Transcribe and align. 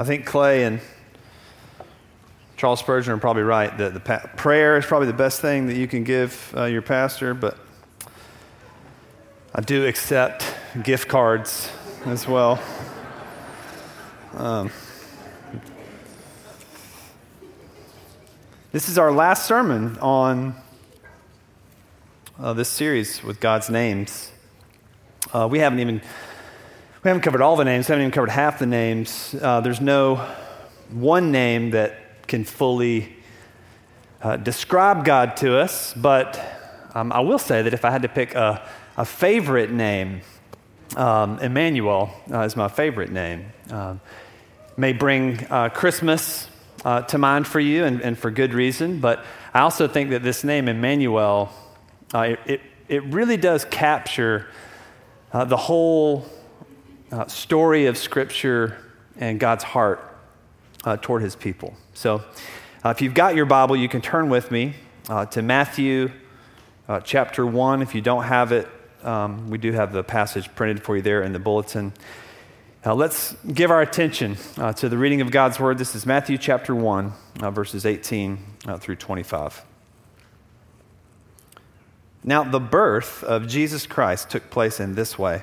I 0.00 0.04
think 0.04 0.26
Clay 0.26 0.62
and 0.62 0.78
Charles 2.56 2.78
Spurgeon 2.78 3.12
are 3.14 3.18
probably 3.18 3.42
right 3.42 3.76
that 3.78 3.94
the 3.94 4.00
pa- 4.00 4.30
prayer 4.36 4.78
is 4.78 4.86
probably 4.86 5.08
the 5.08 5.12
best 5.12 5.40
thing 5.40 5.66
that 5.66 5.76
you 5.76 5.88
can 5.88 6.04
give 6.04 6.54
uh, 6.56 6.66
your 6.66 6.82
pastor, 6.82 7.34
but 7.34 7.58
I 9.52 9.60
do 9.60 9.86
accept 9.86 10.44
gift 10.84 11.08
cards 11.08 11.68
as 12.06 12.28
well. 12.28 12.62
Um, 14.34 14.70
this 18.70 18.88
is 18.88 18.98
our 18.98 19.10
last 19.10 19.46
sermon 19.46 19.98
on 19.98 20.54
uh, 22.38 22.52
this 22.52 22.68
series 22.68 23.24
with 23.24 23.40
God's 23.40 23.68
names. 23.68 24.30
Uh, 25.32 25.48
we 25.50 25.58
haven't 25.58 25.80
even 25.80 26.02
we 27.04 27.08
haven't 27.08 27.22
covered 27.22 27.42
all 27.42 27.54
the 27.54 27.64
names. 27.64 27.88
We 27.88 27.92
haven't 27.92 28.02
even 28.02 28.10
covered 28.10 28.30
half 28.30 28.58
the 28.58 28.66
names. 28.66 29.34
Uh, 29.40 29.60
there's 29.60 29.80
no 29.80 30.16
one 30.90 31.30
name 31.30 31.70
that 31.70 32.26
can 32.26 32.42
fully 32.42 33.14
uh, 34.20 34.36
describe 34.36 35.04
God 35.04 35.36
to 35.36 35.58
us, 35.58 35.94
but 35.94 36.40
um, 36.94 37.12
I 37.12 37.20
will 37.20 37.38
say 37.38 37.62
that 37.62 37.72
if 37.72 37.84
I 37.84 37.90
had 37.90 38.02
to 38.02 38.08
pick 38.08 38.34
a, 38.34 38.68
a 38.96 39.04
favorite 39.04 39.70
name, 39.70 40.22
um, 40.96 41.38
Emmanuel 41.38 42.10
uh, 42.32 42.40
is 42.40 42.56
my 42.56 42.66
favorite 42.66 43.12
name. 43.12 43.46
Um, 43.70 44.00
may 44.76 44.92
bring 44.92 45.46
uh, 45.50 45.68
Christmas 45.68 46.48
uh, 46.84 47.02
to 47.02 47.18
mind 47.18 47.46
for 47.46 47.60
you, 47.60 47.84
and, 47.84 48.00
and, 48.00 48.18
for 48.18 48.30
good 48.30 48.54
reason, 48.54 48.98
but 48.98 49.24
I 49.54 49.60
also 49.60 49.86
think 49.86 50.10
that 50.10 50.24
this 50.24 50.42
name, 50.42 50.68
Emmanuel, 50.68 51.50
uh, 52.12 52.20
it, 52.20 52.40
it, 52.46 52.60
it, 52.88 53.04
really 53.04 53.36
does 53.36 53.64
capture 53.64 54.46
the 55.32 55.56
whole 55.56 56.24
story 57.26 57.86
of 57.86 57.96
Scripture 57.96 58.78
and 59.16 59.40
God's 59.40 59.64
heart 59.64 60.04
toward 61.02 61.22
his 61.22 61.36
people. 61.36 61.74
So, 61.94 62.22
uh, 62.84 62.90
if 62.90 63.02
you've 63.02 63.14
got 63.14 63.34
your 63.34 63.44
Bible, 63.44 63.76
you 63.76 63.88
can 63.88 64.00
turn 64.00 64.28
with 64.28 64.52
me 64.52 64.74
uh, 65.08 65.26
to 65.26 65.42
Matthew 65.42 66.12
uh, 66.88 67.00
chapter 67.00 67.44
1. 67.44 67.82
If 67.82 67.92
you 67.92 68.00
don't 68.00 68.22
have 68.22 68.52
it, 68.52 68.68
um, 69.02 69.50
we 69.50 69.58
do 69.58 69.72
have 69.72 69.92
the 69.92 70.04
passage 70.04 70.54
printed 70.54 70.82
for 70.82 70.96
you 70.96 71.02
there 71.02 71.22
in 71.22 71.32
the 71.32 71.40
bulletin. 71.40 71.92
Now, 72.86 72.94
let's 72.94 73.34
give 73.52 73.72
our 73.72 73.82
attention 73.82 74.36
uh, 74.56 74.72
to 74.74 74.88
the 74.88 74.96
reading 74.96 75.20
of 75.20 75.32
God's 75.32 75.58
Word. 75.58 75.78
This 75.78 75.96
is 75.96 76.06
Matthew 76.06 76.38
chapter 76.38 76.72
1, 76.72 77.12
uh, 77.40 77.50
verses 77.50 77.84
18 77.84 78.38
uh, 78.66 78.78
through 78.78 78.96
25. 78.96 79.64
Now, 82.22 82.44
the 82.44 82.60
birth 82.60 83.24
of 83.24 83.48
Jesus 83.48 83.86
Christ 83.86 84.30
took 84.30 84.50
place 84.50 84.78
in 84.78 84.94
this 84.94 85.18
way. 85.18 85.42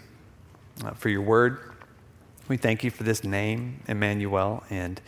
uh, 0.83 0.91
for 0.91 1.09
your 1.09 1.21
word. 1.21 1.59
We 2.47 2.57
thank 2.57 2.83
you 2.83 2.91
for 2.91 3.03
this 3.03 3.23
name, 3.23 3.81
Emmanuel, 3.87 4.63
and 4.69 4.99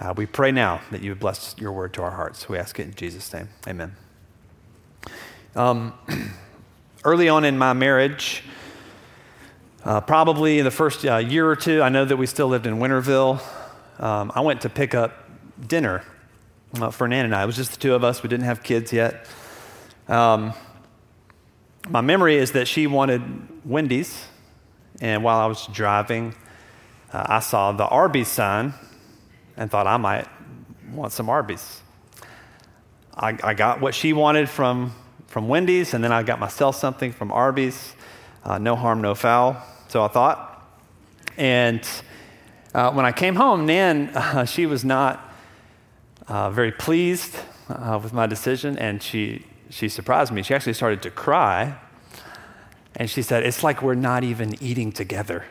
uh, 0.00 0.14
we 0.16 0.26
pray 0.26 0.50
now 0.50 0.80
that 0.90 1.02
you 1.02 1.10
would 1.10 1.20
bless 1.20 1.54
your 1.58 1.72
word 1.72 1.94
to 1.94 2.02
our 2.02 2.10
hearts. 2.10 2.48
We 2.48 2.58
ask 2.58 2.80
it 2.80 2.84
in 2.84 2.94
Jesus' 2.94 3.32
name. 3.32 3.48
Amen. 3.68 3.94
Um, 5.54 5.92
early 7.04 7.28
on 7.28 7.44
in 7.44 7.56
my 7.56 7.72
marriage, 7.74 8.42
uh, 9.84 10.00
probably 10.00 10.58
in 10.58 10.64
the 10.64 10.70
first 10.70 11.04
uh, 11.04 11.18
year 11.18 11.48
or 11.48 11.56
two, 11.56 11.82
I 11.82 11.90
know 11.90 12.04
that 12.04 12.16
we 12.16 12.26
still 12.26 12.48
lived 12.48 12.66
in 12.66 12.78
Winterville. 12.78 13.40
Um, 14.00 14.32
I 14.34 14.40
went 14.40 14.62
to 14.62 14.68
pick 14.68 14.94
up 14.94 15.28
dinner 15.68 16.02
uh, 16.80 16.90
for 16.90 17.06
Nan 17.06 17.26
and 17.26 17.34
I. 17.34 17.44
It 17.44 17.46
was 17.46 17.56
just 17.56 17.72
the 17.72 17.78
two 17.78 17.94
of 17.94 18.02
us. 18.02 18.22
We 18.22 18.28
didn't 18.28 18.46
have 18.46 18.62
kids 18.62 18.92
yet. 18.92 19.26
Um, 20.08 20.54
my 21.88 22.00
memory 22.00 22.36
is 22.36 22.52
that 22.52 22.66
she 22.66 22.86
wanted 22.86 23.22
Wendy's 23.64 24.26
and 25.00 25.24
while 25.24 25.38
I 25.38 25.46
was 25.46 25.66
driving, 25.68 26.34
uh, 27.12 27.24
I 27.26 27.40
saw 27.40 27.72
the 27.72 27.86
Arby's 27.86 28.28
sign 28.28 28.74
and 29.56 29.70
thought 29.70 29.86
I 29.86 29.96
might 29.96 30.28
want 30.92 31.12
some 31.12 31.28
Arby's. 31.28 31.80
I, 33.16 33.36
I, 33.42 33.54
got 33.54 33.80
what 33.80 33.94
she 33.94 34.12
wanted 34.12 34.48
from, 34.48 34.92
from 35.26 35.48
Wendy's, 35.48 35.94
and 35.94 36.02
then 36.02 36.12
I 36.12 36.22
got 36.22 36.40
myself 36.40 36.76
something 36.76 37.12
from 37.12 37.30
Arby's. 37.30 37.94
Uh, 38.44 38.58
no 38.58 38.76
harm, 38.76 39.00
no 39.00 39.14
foul, 39.14 39.62
so 39.88 40.04
I 40.04 40.08
thought. 40.08 40.68
And 41.36 41.88
uh, 42.74 42.92
when 42.92 43.04
I 43.06 43.12
came 43.12 43.36
home, 43.36 43.66
Nan, 43.66 44.08
uh, 44.14 44.44
she 44.44 44.66
was 44.66 44.84
not 44.84 45.32
uh, 46.26 46.50
very 46.50 46.72
pleased 46.72 47.36
uh, 47.68 47.98
with 48.02 48.12
my 48.12 48.26
decision, 48.26 48.76
and 48.78 49.02
she, 49.02 49.46
she 49.70 49.88
surprised 49.88 50.32
me. 50.32 50.42
She 50.42 50.54
actually 50.54 50.74
started 50.74 51.02
to 51.02 51.10
cry 51.10 51.78
and 52.96 53.10
she 53.10 53.22
said, 53.22 53.44
It's 53.44 53.62
like 53.62 53.82
we're 53.82 53.94
not 53.94 54.24
even 54.24 54.54
eating 54.62 54.92
together. 54.92 55.44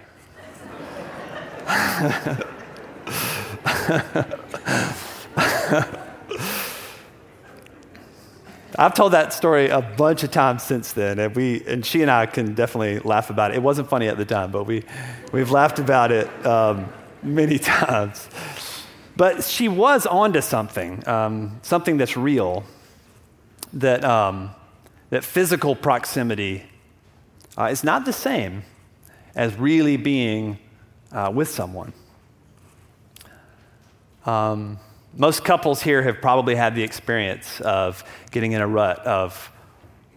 I've 8.76 8.96
told 8.96 9.14
that 9.14 9.34
story 9.34 9.70
a 9.70 9.82
bunch 9.82 10.24
of 10.24 10.32
times 10.32 10.64
since 10.64 10.94
then, 10.94 11.20
and 11.20 11.36
we 11.36 11.64
and 11.68 11.86
she 11.86 12.02
and 12.02 12.10
I 12.10 12.26
can 12.26 12.56
definitely 12.56 13.00
laugh 13.00 13.30
about 13.30 13.52
it. 13.52 13.58
It 13.58 13.64
wasn't 13.64 13.88
funny 13.88 14.08
at 14.08 14.18
the 14.18 14.26
time, 14.26 14.52
but 14.52 14.64
we 14.64 14.84
we've 15.32 15.52
laughed 15.52 15.78
about 15.80 16.12
it 16.12 16.28
um, 16.46 16.92
many 17.22 17.60
times. 17.60 18.28
But 19.16 19.44
she 19.44 19.68
was 19.68 20.08
onto 20.08 20.42
something, 20.42 21.08
um, 21.08 21.60
something 21.62 21.98
that's 21.98 22.18
real. 22.18 22.64
That 23.74 24.04
um, 24.04 24.52
that 25.12 25.24
physical 25.24 25.76
proximity 25.76 26.64
uh, 27.58 27.66
is 27.66 27.84
not 27.84 28.06
the 28.06 28.14
same 28.14 28.64
as 29.36 29.56
really 29.56 29.98
being 29.98 30.58
uh, 31.12 31.32
with 31.34 31.50
someone. 31.50 31.94
Um, 34.26 34.80
most 35.16 35.44
couples 35.44 35.82
here 35.82 36.02
have 36.02 36.22
probably 36.22 36.56
had 36.56 36.76
the 36.76 36.84
experience 36.84 37.62
of 37.62 38.04
getting 38.32 38.54
in 38.54 38.62
a 38.62 38.68
rut 38.68 39.00
of 39.00 39.52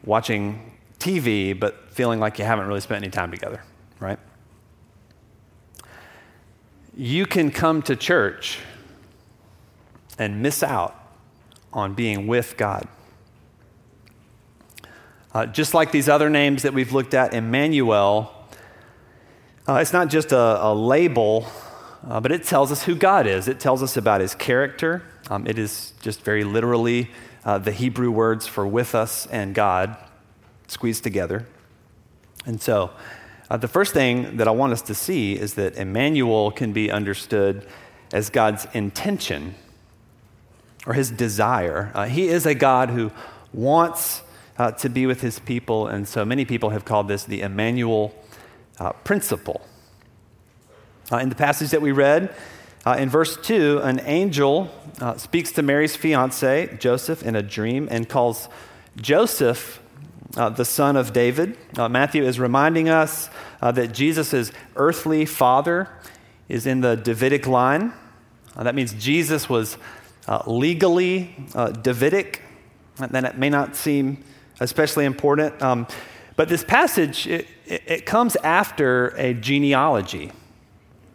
watching 0.04 0.72
TV, 0.98 1.58
but 1.58 1.90
feeling 1.90 2.20
like 2.20 2.38
you 2.38 2.44
haven't 2.44 2.66
really 2.66 2.80
spent 2.80 3.04
any 3.04 3.10
time 3.10 3.30
together, 3.30 3.62
right? 4.00 4.18
You 6.96 7.26
can 7.26 7.50
come 7.50 7.82
to 7.82 7.96
church 7.96 8.58
and 10.18 10.42
miss 10.42 10.62
out 10.62 10.94
on 11.72 11.92
being 11.92 12.26
with 12.26 12.56
God. 12.56 12.88
Uh, 15.36 15.44
just 15.44 15.74
like 15.74 15.92
these 15.92 16.08
other 16.08 16.30
names 16.30 16.62
that 16.62 16.72
we've 16.72 16.94
looked 16.94 17.12
at, 17.12 17.34
Emmanuel, 17.34 18.32
uh, 19.68 19.74
it's 19.74 19.92
not 19.92 20.08
just 20.08 20.32
a, 20.32 20.64
a 20.64 20.72
label, 20.72 21.46
uh, 22.08 22.18
but 22.18 22.32
it 22.32 22.42
tells 22.42 22.72
us 22.72 22.84
who 22.84 22.94
God 22.94 23.26
is. 23.26 23.46
It 23.46 23.60
tells 23.60 23.82
us 23.82 23.98
about 23.98 24.22
his 24.22 24.34
character. 24.34 25.02
Um, 25.28 25.46
it 25.46 25.58
is 25.58 25.92
just 26.00 26.22
very 26.22 26.42
literally 26.42 27.10
uh, 27.44 27.58
the 27.58 27.70
Hebrew 27.70 28.10
words 28.10 28.46
for 28.46 28.66
with 28.66 28.94
us 28.94 29.26
and 29.26 29.54
God 29.54 29.98
squeezed 30.68 31.04
together. 31.04 31.46
And 32.46 32.58
so, 32.58 32.92
uh, 33.50 33.58
the 33.58 33.68
first 33.68 33.92
thing 33.92 34.38
that 34.38 34.48
I 34.48 34.52
want 34.52 34.72
us 34.72 34.80
to 34.80 34.94
see 34.94 35.34
is 35.34 35.52
that 35.56 35.76
Emmanuel 35.76 36.50
can 36.50 36.72
be 36.72 36.90
understood 36.90 37.68
as 38.10 38.30
God's 38.30 38.66
intention 38.72 39.54
or 40.86 40.94
his 40.94 41.10
desire. 41.10 41.92
Uh, 41.94 42.06
he 42.06 42.28
is 42.28 42.46
a 42.46 42.54
God 42.54 42.88
who 42.88 43.12
wants 43.52 44.22
uh, 44.58 44.72
to 44.72 44.88
be 44.88 45.06
with 45.06 45.20
his 45.20 45.38
people. 45.38 45.86
And 45.86 46.06
so 46.06 46.24
many 46.24 46.44
people 46.44 46.70
have 46.70 46.84
called 46.84 47.08
this 47.08 47.24
the 47.24 47.42
Emmanuel 47.42 48.14
uh, 48.78 48.92
principle. 48.92 49.60
Uh, 51.10 51.18
in 51.18 51.28
the 51.28 51.34
passage 51.34 51.70
that 51.70 51.82
we 51.82 51.92
read, 51.92 52.34
uh, 52.84 52.96
in 52.98 53.08
verse 53.08 53.36
2, 53.36 53.80
an 53.82 54.00
angel 54.04 54.70
uh, 55.00 55.16
speaks 55.16 55.52
to 55.52 55.62
Mary's 55.62 55.96
fiance, 55.96 56.76
Joseph, 56.78 57.22
in 57.22 57.34
a 57.34 57.42
dream 57.42 57.88
and 57.90 58.08
calls 58.08 58.48
Joseph 58.96 59.80
uh, 60.36 60.48
the 60.50 60.64
son 60.64 60.96
of 60.96 61.12
David. 61.12 61.56
Matthew 61.76 62.24
is 62.24 62.38
reminding 62.38 62.88
us 62.88 63.30
that 63.60 63.92
Jesus' 63.92 64.52
earthly 64.76 65.24
father 65.24 65.88
is 66.48 66.66
in 66.66 66.80
the 66.80 66.96
Davidic 66.96 67.46
line. 67.46 67.92
That 68.56 68.74
means 68.74 68.92
Jesus 68.94 69.48
was 69.48 69.78
legally 70.46 71.34
Davidic. 71.82 72.42
Then 72.98 73.24
it 73.24 73.38
may 73.38 73.50
not 73.50 73.76
seem 73.76 74.22
especially 74.60 75.04
important. 75.04 75.60
Um, 75.62 75.86
but 76.36 76.48
this 76.48 76.62
passage, 76.62 77.26
it, 77.26 77.46
it, 77.66 78.06
comes 78.06 78.36
after 78.36 79.08
a 79.16 79.32
genealogy. 79.32 80.32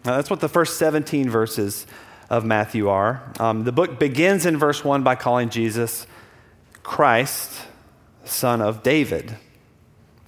Now, 0.03 0.15
that's 0.15 0.29
what 0.29 0.39
the 0.39 0.49
first 0.49 0.77
17 0.77 1.29
verses 1.29 1.85
of 2.29 2.43
Matthew 2.43 2.89
are. 2.89 3.21
Um, 3.39 3.63
the 3.63 3.71
book 3.71 3.99
begins 3.99 4.45
in 4.45 4.57
verse 4.57 4.83
1 4.83 5.03
by 5.03 5.15
calling 5.15 5.49
Jesus 5.49 6.07
Christ, 6.81 7.61
son 8.25 8.61
of 8.61 8.81
David. 8.81 9.37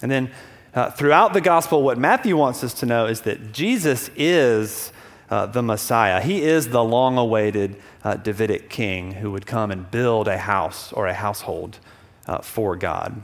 And 0.01 0.11
then 0.11 0.31
uh, 0.75 0.91
throughout 0.91 1.33
the 1.33 1.41
gospel, 1.41 1.81
what 1.81 1.97
Matthew 1.97 2.37
wants 2.37 2.63
us 2.63 2.73
to 2.75 2.85
know 2.85 3.07
is 3.07 3.21
that 3.21 3.51
Jesus 3.51 4.11
is 4.15 4.91
uh, 5.29 5.47
the 5.47 5.63
Messiah. 5.63 6.21
He 6.21 6.43
is 6.43 6.69
the 6.69 6.83
long 6.83 7.17
awaited 7.17 7.77
uh, 8.03 8.17
Davidic 8.17 8.69
king 8.69 9.13
who 9.13 9.31
would 9.31 9.47
come 9.47 9.71
and 9.71 9.89
build 9.89 10.27
a 10.27 10.37
house 10.37 10.93
or 10.93 11.07
a 11.07 11.13
household 11.13 11.79
uh, 12.27 12.39
for 12.39 12.75
God. 12.75 13.21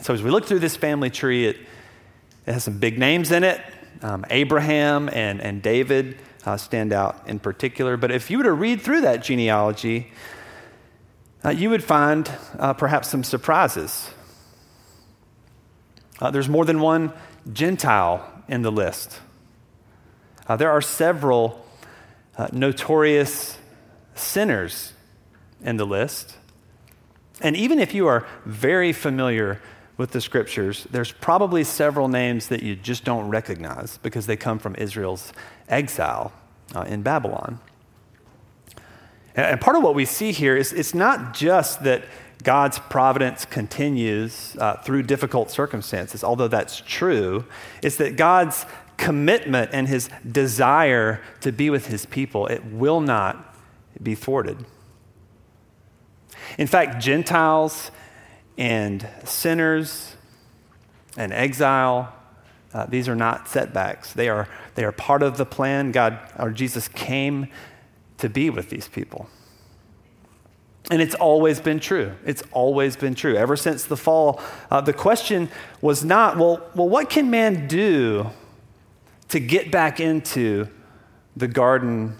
So 0.00 0.12
as 0.12 0.22
we 0.22 0.30
look 0.30 0.44
through 0.44 0.58
this 0.58 0.76
family 0.76 1.10
tree, 1.10 1.46
it, 1.46 1.56
it 2.46 2.52
has 2.52 2.64
some 2.64 2.78
big 2.78 2.98
names 2.98 3.32
in 3.32 3.44
it. 3.44 3.60
Um, 4.02 4.24
Abraham 4.30 5.08
and, 5.08 5.40
and 5.40 5.62
David 5.62 6.18
uh, 6.44 6.56
stand 6.56 6.92
out 6.92 7.22
in 7.26 7.38
particular. 7.38 7.96
But 7.96 8.10
if 8.10 8.30
you 8.30 8.38
were 8.38 8.44
to 8.44 8.52
read 8.52 8.80
through 8.80 9.00
that 9.02 9.22
genealogy, 9.22 10.12
uh, 11.44 11.50
you 11.50 11.70
would 11.70 11.82
find 11.82 12.30
uh, 12.58 12.72
perhaps 12.74 13.08
some 13.08 13.24
surprises. 13.24 14.10
Uh, 16.20 16.30
there's 16.30 16.48
more 16.48 16.64
than 16.64 16.80
one 16.80 17.12
Gentile 17.52 18.42
in 18.48 18.62
the 18.62 18.72
list. 18.72 19.20
Uh, 20.48 20.56
there 20.56 20.70
are 20.70 20.80
several 20.80 21.64
notorious 22.52 23.58
sinners 24.14 24.92
in 25.62 25.76
the 25.78 25.86
list. 25.86 26.36
And 27.40 27.56
even 27.56 27.78
if 27.78 27.94
you 27.94 28.06
are 28.06 28.26
very 28.44 28.92
familiar 28.92 29.60
with 29.96 30.10
the 30.10 30.20
scriptures, 30.20 30.86
there's 30.90 31.12
probably 31.12 31.64
several 31.64 32.08
names 32.08 32.48
that 32.48 32.62
you 32.62 32.76
just 32.76 33.04
don't 33.04 33.28
recognize 33.28 33.98
because 33.98 34.26
they 34.26 34.36
come 34.36 34.58
from 34.58 34.74
Israel's 34.76 35.32
exile 35.68 36.32
uh, 36.74 36.82
in 36.82 37.02
Babylon. 37.02 37.58
And 39.34 39.60
part 39.60 39.76
of 39.76 39.82
what 39.82 39.94
we 39.94 40.06
see 40.06 40.32
here 40.32 40.56
is 40.56 40.72
it's 40.72 40.94
not 40.94 41.34
just 41.34 41.84
that 41.84 42.04
God's 42.42 42.78
providence 42.78 43.44
continues 43.44 44.56
uh, 44.58 44.76
through 44.76 45.02
difficult 45.02 45.50
circumstances, 45.50 46.24
although 46.24 46.48
that's 46.48 46.80
true. 46.80 47.44
It's 47.82 47.96
that 47.96 48.16
God's 48.16 48.64
commitment 48.96 49.70
and 49.72 49.88
his 49.88 50.08
desire 50.30 51.20
to 51.40 51.52
be 51.52 51.68
with 51.70 51.86
his 51.86 52.06
people, 52.06 52.46
it 52.46 52.64
will 52.64 53.00
not 53.00 53.54
be 54.02 54.14
thwarted. 54.14 54.64
In 56.58 56.66
fact, 56.66 57.02
Gentiles 57.02 57.90
and 58.58 59.06
sinners 59.24 60.16
and 61.16 61.32
exile, 61.32 62.12
uh, 62.72 62.86
these 62.86 63.08
are 63.08 63.16
not 63.16 63.48
setbacks. 63.48 64.12
They 64.12 64.28
are, 64.28 64.48
they 64.74 64.84
are 64.84 64.92
part 64.92 65.22
of 65.22 65.36
the 65.36 65.46
plan. 65.46 65.92
God, 65.92 66.18
or 66.38 66.50
Jesus 66.50 66.88
came 66.88 67.48
to 68.18 68.28
be 68.28 68.50
with 68.50 68.70
these 68.70 68.88
people. 68.88 69.28
And 70.90 71.02
it's 71.02 71.14
always 71.16 71.60
been 71.60 71.80
true. 71.80 72.12
It's 72.24 72.42
always 72.52 72.96
been 72.96 73.14
true. 73.14 73.36
Ever 73.36 73.56
since 73.56 73.84
the 73.84 73.96
fall, 73.96 74.40
uh, 74.70 74.80
the 74.80 74.92
question 74.92 75.48
was 75.80 76.04
not, 76.04 76.36
well, 76.36 76.64
well, 76.74 76.88
what 76.88 77.10
can 77.10 77.28
man 77.28 77.66
do 77.66 78.30
to 79.28 79.40
get 79.40 79.72
back 79.72 79.98
into 79.98 80.68
the 81.36 81.48
garden 81.48 82.16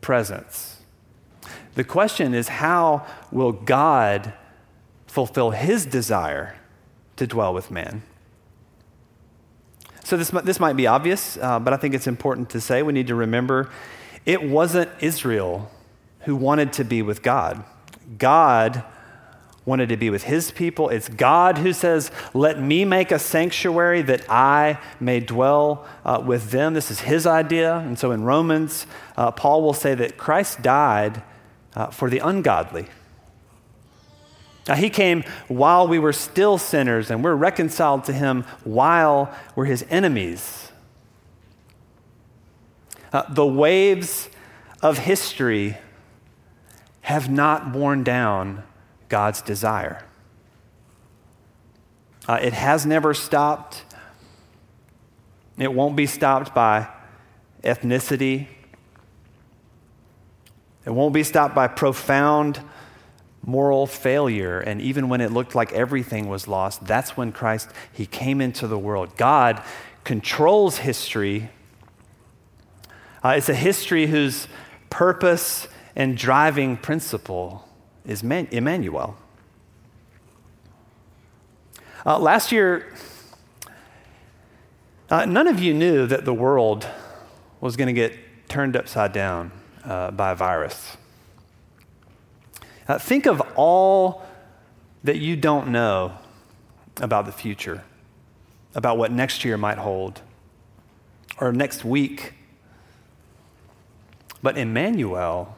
presence? 0.00 0.73
The 1.74 1.84
question 1.84 2.34
is, 2.34 2.48
how 2.48 3.06
will 3.32 3.52
God 3.52 4.32
fulfill 5.06 5.50
his 5.50 5.86
desire 5.86 6.56
to 7.16 7.26
dwell 7.26 7.52
with 7.52 7.70
man? 7.70 8.02
So, 10.04 10.16
this, 10.16 10.30
this 10.30 10.60
might 10.60 10.76
be 10.76 10.86
obvious, 10.86 11.38
uh, 11.38 11.58
but 11.58 11.72
I 11.72 11.76
think 11.76 11.94
it's 11.94 12.06
important 12.06 12.50
to 12.50 12.60
say 12.60 12.82
we 12.82 12.92
need 12.92 13.06
to 13.06 13.14
remember 13.14 13.70
it 14.26 14.42
wasn't 14.42 14.90
Israel 15.00 15.70
who 16.20 16.36
wanted 16.36 16.72
to 16.74 16.84
be 16.84 17.02
with 17.02 17.22
God. 17.22 17.64
God 18.18 18.84
wanted 19.66 19.88
to 19.88 19.96
be 19.96 20.10
with 20.10 20.24
his 20.24 20.50
people. 20.50 20.90
It's 20.90 21.08
God 21.08 21.58
who 21.58 21.72
says, 21.72 22.10
Let 22.34 22.60
me 22.60 22.84
make 22.84 23.10
a 23.10 23.18
sanctuary 23.18 24.02
that 24.02 24.30
I 24.30 24.78
may 25.00 25.20
dwell 25.20 25.86
uh, 26.04 26.22
with 26.24 26.50
them. 26.50 26.74
This 26.74 26.90
is 26.90 27.00
his 27.00 27.26
idea. 27.26 27.78
And 27.78 27.98
so 27.98 28.12
in 28.12 28.24
Romans, 28.24 28.86
uh, 29.16 29.30
Paul 29.30 29.62
will 29.62 29.72
say 29.72 29.94
that 29.94 30.18
Christ 30.18 30.62
died 30.62 31.22
uh, 31.74 31.88
for 31.88 32.08
the 32.10 32.18
ungodly. 32.18 32.86
Now, 34.66 34.76
he 34.76 34.88
came 34.88 35.24
while 35.48 35.86
we 35.86 35.98
were 35.98 36.12
still 36.12 36.56
sinners, 36.56 37.10
and 37.10 37.22
we're 37.22 37.34
reconciled 37.34 38.04
to 38.04 38.12
him 38.12 38.44
while 38.64 39.34
we're 39.54 39.66
his 39.66 39.84
enemies. 39.90 40.72
Uh, 43.12 43.22
the 43.28 43.46
waves 43.46 44.28
of 44.82 44.98
history 44.98 45.76
have 47.02 47.30
not 47.30 47.72
worn 47.72 48.02
down 48.02 48.62
God's 49.10 49.42
desire. 49.42 50.04
Uh, 52.26 52.38
it 52.40 52.54
has 52.54 52.86
never 52.86 53.12
stopped. 53.12 53.84
It 55.58 55.72
won't 55.72 55.94
be 55.94 56.06
stopped 56.06 56.54
by 56.54 56.88
ethnicity. 57.62 58.48
It 60.86 60.90
won't 60.90 61.14
be 61.14 61.22
stopped 61.22 61.54
by 61.54 61.68
profound 61.68 62.60
moral 63.42 63.86
failure. 63.86 64.60
And 64.60 64.80
even 64.80 65.08
when 65.08 65.20
it 65.20 65.32
looked 65.32 65.54
like 65.54 65.72
everything 65.72 66.28
was 66.28 66.48
lost, 66.48 66.86
that's 66.86 67.16
when 67.16 67.32
Christ, 67.32 67.68
He 67.92 68.06
came 68.06 68.40
into 68.40 68.66
the 68.66 68.78
world. 68.78 69.16
God 69.16 69.62
controls 70.04 70.78
history 70.78 71.50
uh, 73.24 73.30
it's 73.38 73.48
a 73.48 73.54
history 73.54 74.06
whose 74.06 74.46
purpose 74.90 75.66
and 75.96 76.14
driving 76.14 76.76
principle 76.76 77.66
is 78.04 78.22
Man- 78.22 78.48
Emmanuel. 78.50 79.16
Uh, 82.04 82.18
last 82.18 82.52
year, 82.52 82.92
uh, 85.08 85.24
none 85.24 85.46
of 85.46 85.58
you 85.58 85.72
knew 85.72 86.06
that 86.06 86.26
the 86.26 86.34
world 86.34 86.86
was 87.62 87.76
going 87.76 87.86
to 87.86 87.94
get 87.94 88.12
turned 88.46 88.76
upside 88.76 89.14
down 89.14 89.50
uh, 89.84 90.10
by 90.10 90.32
a 90.32 90.34
virus. 90.34 90.96
Uh, 92.86 92.98
think 92.98 93.26
of 93.26 93.40
all 93.56 94.24
that 95.02 95.16
you 95.16 95.36
don't 95.36 95.68
know 95.68 96.12
about 97.00 97.26
the 97.26 97.32
future, 97.32 97.82
about 98.74 98.98
what 98.98 99.10
next 99.10 99.44
year 99.44 99.56
might 99.56 99.78
hold, 99.78 100.20
or 101.38 101.52
next 101.52 101.84
week 101.84 102.34
but 104.44 104.58
Emmanuel, 104.58 105.56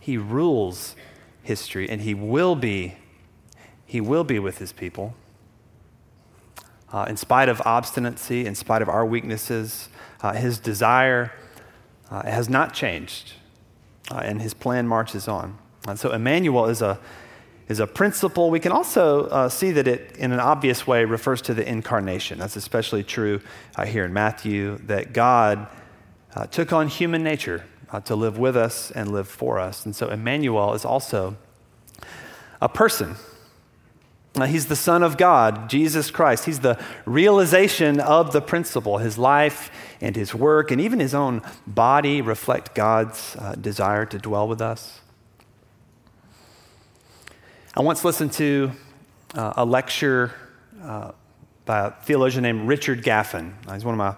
he 0.00 0.18
rules 0.18 0.96
history 1.44 1.88
and 1.88 2.02
he 2.02 2.14
will 2.14 2.56
be 2.56 2.96
he 3.86 4.00
will 4.00 4.24
be 4.24 4.40
with 4.40 4.58
his 4.58 4.72
people. 4.72 5.14
Uh, 6.92 7.06
in 7.08 7.16
spite 7.16 7.48
of 7.48 7.62
obstinacy, 7.64 8.44
in 8.44 8.56
spite 8.56 8.82
of 8.82 8.88
our 8.88 9.06
weaknesses, 9.06 9.88
uh, 10.20 10.32
his 10.32 10.58
desire 10.58 11.30
uh, 12.12 12.22
has 12.30 12.48
not 12.48 12.74
changed, 12.74 13.32
uh, 14.10 14.18
and 14.18 14.40
his 14.40 14.54
plan 14.54 14.86
marches 14.86 15.26
on. 15.26 15.58
And 15.88 15.98
so, 15.98 16.12
Emmanuel 16.12 16.66
is 16.66 16.82
a, 16.82 17.00
is 17.68 17.80
a 17.80 17.86
principle. 17.86 18.50
We 18.50 18.60
can 18.60 18.70
also 18.70 19.26
uh, 19.26 19.48
see 19.48 19.72
that 19.72 19.88
it, 19.88 20.16
in 20.16 20.30
an 20.32 20.40
obvious 20.40 20.86
way, 20.86 21.04
refers 21.04 21.42
to 21.42 21.54
the 21.54 21.68
incarnation. 21.68 22.38
That's 22.38 22.56
especially 22.56 23.02
true 23.02 23.40
uh, 23.76 23.86
here 23.86 24.04
in 24.04 24.12
Matthew, 24.12 24.78
that 24.86 25.12
God 25.12 25.66
took 26.50 26.72
on 26.72 26.88
human 26.88 27.22
nature 27.22 27.64
uh, 27.90 28.00
to 28.00 28.16
live 28.16 28.38
with 28.38 28.56
us 28.56 28.90
and 28.90 29.12
live 29.12 29.28
for 29.28 29.60
us. 29.60 29.84
And 29.84 29.94
so 29.94 30.08
Emmanuel 30.08 30.72
is 30.72 30.84
also 30.84 31.36
a 32.60 32.68
person. 32.68 33.16
Uh, 34.34 34.46
he's 34.46 34.66
the 34.66 34.76
Son 34.76 35.02
of 35.02 35.18
God, 35.18 35.68
Jesus 35.68 36.10
Christ. 36.10 36.46
He's 36.46 36.60
the 36.60 36.82
realization 37.04 38.00
of 38.00 38.32
the 38.32 38.40
principle. 38.40 38.98
His 38.98 39.18
life 39.18 39.70
and 40.00 40.16
his 40.16 40.34
work 40.34 40.70
and 40.70 40.80
even 40.80 41.00
his 41.00 41.14
own 41.14 41.42
body 41.66 42.22
reflect 42.22 42.74
God's 42.74 43.36
uh, 43.38 43.54
desire 43.60 44.06
to 44.06 44.18
dwell 44.18 44.48
with 44.48 44.62
us. 44.62 45.00
I 47.76 47.82
once 47.82 48.04
listened 48.04 48.32
to 48.32 48.72
uh, 49.34 49.52
a 49.56 49.64
lecture 49.64 50.32
uh, 50.82 51.12
by 51.66 51.88
a 51.88 51.90
theologian 51.90 52.42
named 52.42 52.68
Richard 52.68 53.02
Gaffin. 53.02 53.52
He's 53.72 53.84
one 53.84 53.94
of 53.94 53.98
my 53.98 54.14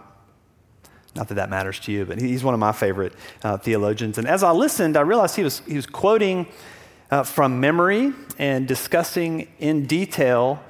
Not 1.16 1.28
that 1.28 1.34
that 1.34 1.50
matters 1.50 1.78
to 1.80 1.92
you, 1.92 2.04
but 2.04 2.20
he's 2.20 2.42
one 2.42 2.54
of 2.54 2.60
my 2.60 2.72
favorite 2.72 3.12
uh, 3.42 3.56
theologians. 3.58 4.18
And 4.18 4.26
as 4.26 4.42
I 4.42 4.52
listened, 4.52 4.96
I 4.96 5.02
realized 5.02 5.36
he 5.36 5.44
was, 5.44 5.60
he 5.66 5.76
was 5.76 5.86
quoting 5.86 6.46
uh, 7.10 7.22
from 7.22 7.60
memory 7.60 8.12
and 8.38 8.66
discussing 8.66 9.48
in 9.58 9.86
detail 9.86 10.62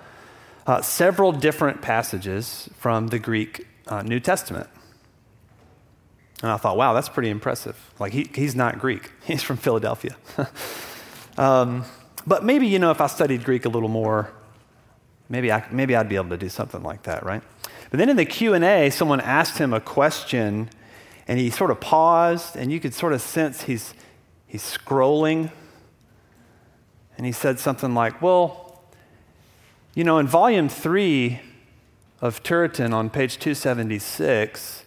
uh, 0.67 0.81
several 0.81 1.33
different 1.33 1.83
passages 1.83 2.69
from 2.79 3.09
the 3.09 3.19
Greek 3.19 3.67
uh, 3.87 4.03
New 4.03 4.21
Testament. 4.21 4.69
And 6.43 6.51
I 6.51 6.57
thought, 6.57 6.77
wow, 6.77 6.93
that's 6.93 7.09
pretty 7.09 7.31
impressive. 7.31 7.93
Like, 7.99 8.13
he, 8.13 8.29
he's 8.35 8.55
not 8.55 8.79
Greek, 8.79 9.11
he's 9.25 9.43
from 9.43 9.57
Philadelphia. 9.57 10.17
um, 11.39 11.85
but 12.27 12.45
maybe, 12.45 12.67
you 12.67 12.79
know, 12.79 12.91
if 12.91 13.01
I 13.01 13.07
studied 13.07 13.45
Greek 13.45 13.65
a 13.65 13.69
little 13.69 13.89
more, 13.89 14.33
maybe, 15.29 15.53
I, 15.53 15.65
maybe 15.71 15.95
I'd 15.95 16.09
be 16.09 16.17
able 16.17 16.31
to 16.31 16.37
do 16.37 16.49
something 16.49 16.83
like 16.83 17.03
that, 17.05 17.25
right? 17.25 17.43
But 17.91 17.99
then 17.99 18.09
in 18.09 18.17
the 18.17 18.25
Q&A, 18.25 18.91
someone 18.91 19.21
asked 19.21 19.59
him 19.59 19.73
a 19.73 19.81
question, 19.81 20.71
and 21.29 21.39
he 21.39 21.51
sort 21.51 21.71
of 21.71 21.81
paused, 21.81 22.57
and 22.57 22.73
you 22.73 22.81
could 22.81 22.95
sort 22.95 23.13
of 23.13 23.21
sense 23.21 23.63
he's, 23.63 23.95
he's 24.47 24.63
scrolling. 24.63 25.51
And 27.17 27.27
he 27.27 27.33
said 27.33 27.59
something 27.59 27.95
like, 27.95 28.21
well, 28.21 28.83
you 29.95 30.05
know, 30.05 30.19
in 30.19 30.27
volume 30.27 30.69
three 30.69 31.41
of 32.21 32.43
Turretin 32.43 32.93
on 32.93 33.11
page 33.11 33.39
276, 33.39 34.85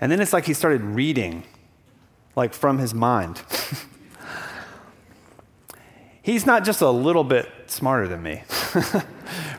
and 0.00 0.12
then 0.12 0.20
it's 0.20 0.32
like 0.32 0.46
he 0.46 0.54
started 0.54 0.82
reading, 0.82 1.44
like 2.36 2.52
from 2.52 2.78
his 2.78 2.92
mind. 2.92 3.42
he's 6.22 6.44
not 6.44 6.64
just 6.64 6.80
a 6.80 6.90
little 6.90 7.24
bit 7.24 7.48
smarter 7.66 8.08
than 8.08 8.22
me. 8.22 8.42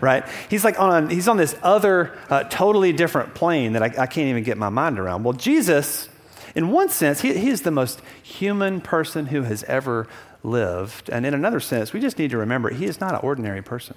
right? 0.02 0.26
He's 0.50 0.64
like 0.64 0.80
on, 0.80 1.10
he's 1.10 1.28
on 1.28 1.38
this 1.38 1.56
other, 1.64 2.18
uh, 2.30 2.44
totally 2.44 2.94
different 2.94 3.36
plane 3.36 3.74
that 3.74 3.84
I, 3.84 4.04
I, 4.04 4.08
can't 4.08 4.28
even 4.28 4.44
get 4.44 4.58
my 4.58 4.70
mind 4.70 5.00
around. 5.00 5.24
Well, 5.24 5.34
Jesus, 5.34 6.10
in 6.56 6.70
one 6.70 6.90
sense, 6.90 7.22
he, 7.22 7.38
he 7.38 7.50
is 7.50 7.62
the 7.62 7.72
most 7.72 8.02
human 8.22 8.82
person 8.82 9.28
who 9.28 9.44
has 9.44 9.64
ever 9.64 10.08
lived. 10.44 11.10
And 11.10 11.26
in 11.26 11.34
another 11.34 11.60
sense, 11.60 11.94
we 11.94 12.00
just 12.00 12.20
need 12.20 12.32
to 12.32 12.38
remember 12.38 12.70
he 12.70 12.86
is 12.86 13.00
not 13.00 13.14
an 13.14 13.22
ordinary 13.22 13.62
person. 13.62 13.96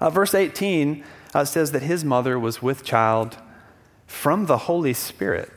Uh, 0.00 0.10
verse 0.10 0.34
18 0.34 1.04
uh, 1.34 1.44
says 1.44 1.72
that 1.72 1.82
his 1.82 2.04
mother 2.04 2.38
was 2.38 2.60
with 2.60 2.84
child 2.84 3.36
from 4.06 4.46
the 4.46 4.58
Holy 4.58 4.92
Spirit. 4.92 5.50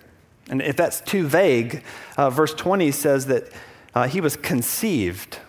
And 0.50 0.62
if 0.62 0.76
that's 0.76 1.02
too 1.02 1.28
vague, 1.28 1.84
uh, 2.18 2.30
verse 2.30 2.54
20 2.54 2.92
says 2.92 3.26
that 3.28 3.50
uh, 3.96 4.08
he 4.08 4.22
was 4.22 4.36
conceived 4.36 5.40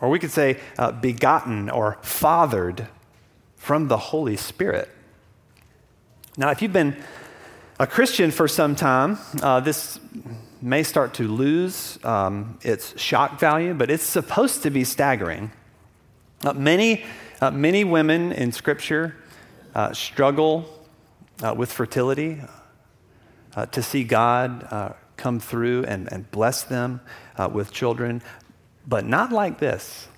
or 0.00 0.10
we 0.10 0.18
could 0.18 0.30
say 0.30 0.60
uh, 0.78 0.92
begotten 0.92 1.70
or 1.70 1.98
fathered 2.02 2.88
from 3.56 3.88
the 3.88 3.96
Holy 3.96 4.36
Spirit. 4.36 4.90
Now, 6.36 6.50
if 6.50 6.60
you've 6.60 6.72
been 6.72 6.96
a 7.80 7.86
Christian 7.86 8.30
for 8.30 8.46
some 8.46 8.76
time, 8.76 9.18
uh, 9.42 9.60
this 9.60 9.98
may 10.60 10.82
start 10.82 11.14
to 11.14 11.28
lose 11.28 11.98
um, 12.04 12.58
its 12.62 12.98
shock 13.00 13.38
value, 13.38 13.74
but 13.74 13.90
it's 13.90 14.04
supposed 14.04 14.62
to 14.62 14.70
be 14.70 14.84
staggering. 14.84 15.52
Uh, 16.44 16.52
many, 16.52 17.04
uh, 17.40 17.50
many 17.50 17.84
women 17.84 18.32
in 18.32 18.52
Scripture 18.52 19.16
uh, 19.74 19.92
struggle 19.92 20.68
uh, 21.42 21.54
with 21.56 21.72
fertility 21.72 22.40
to 23.72 23.82
see 23.82 24.04
God 24.04 24.94
come 25.16 25.40
through 25.40 25.84
and, 25.84 26.12
and 26.12 26.30
bless 26.30 26.62
them 26.62 27.00
with 27.52 27.72
children 27.72 28.22
but 28.86 29.04
not 29.04 29.32
like 29.32 29.58
this. 29.58 30.08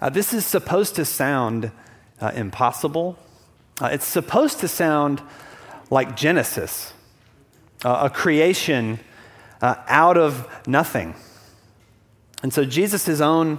Uh, 0.00 0.10
this 0.10 0.32
is 0.32 0.44
supposed 0.46 0.94
to 0.96 1.04
sound 1.04 1.72
uh, 2.20 2.30
impossible. 2.34 3.18
Uh, 3.80 3.86
it's 3.86 4.06
supposed 4.06 4.60
to 4.60 4.68
sound 4.68 5.20
like 5.90 6.16
Genesis, 6.16 6.92
uh, 6.92 6.94
a 7.84 8.10
creation 8.10 8.98
uh, 9.60 9.76
out 9.88 10.16
of 10.16 10.48
nothing. 10.66 11.14
And 12.42 12.52
so, 12.52 12.64
Jesus' 12.64 13.20
own 13.20 13.58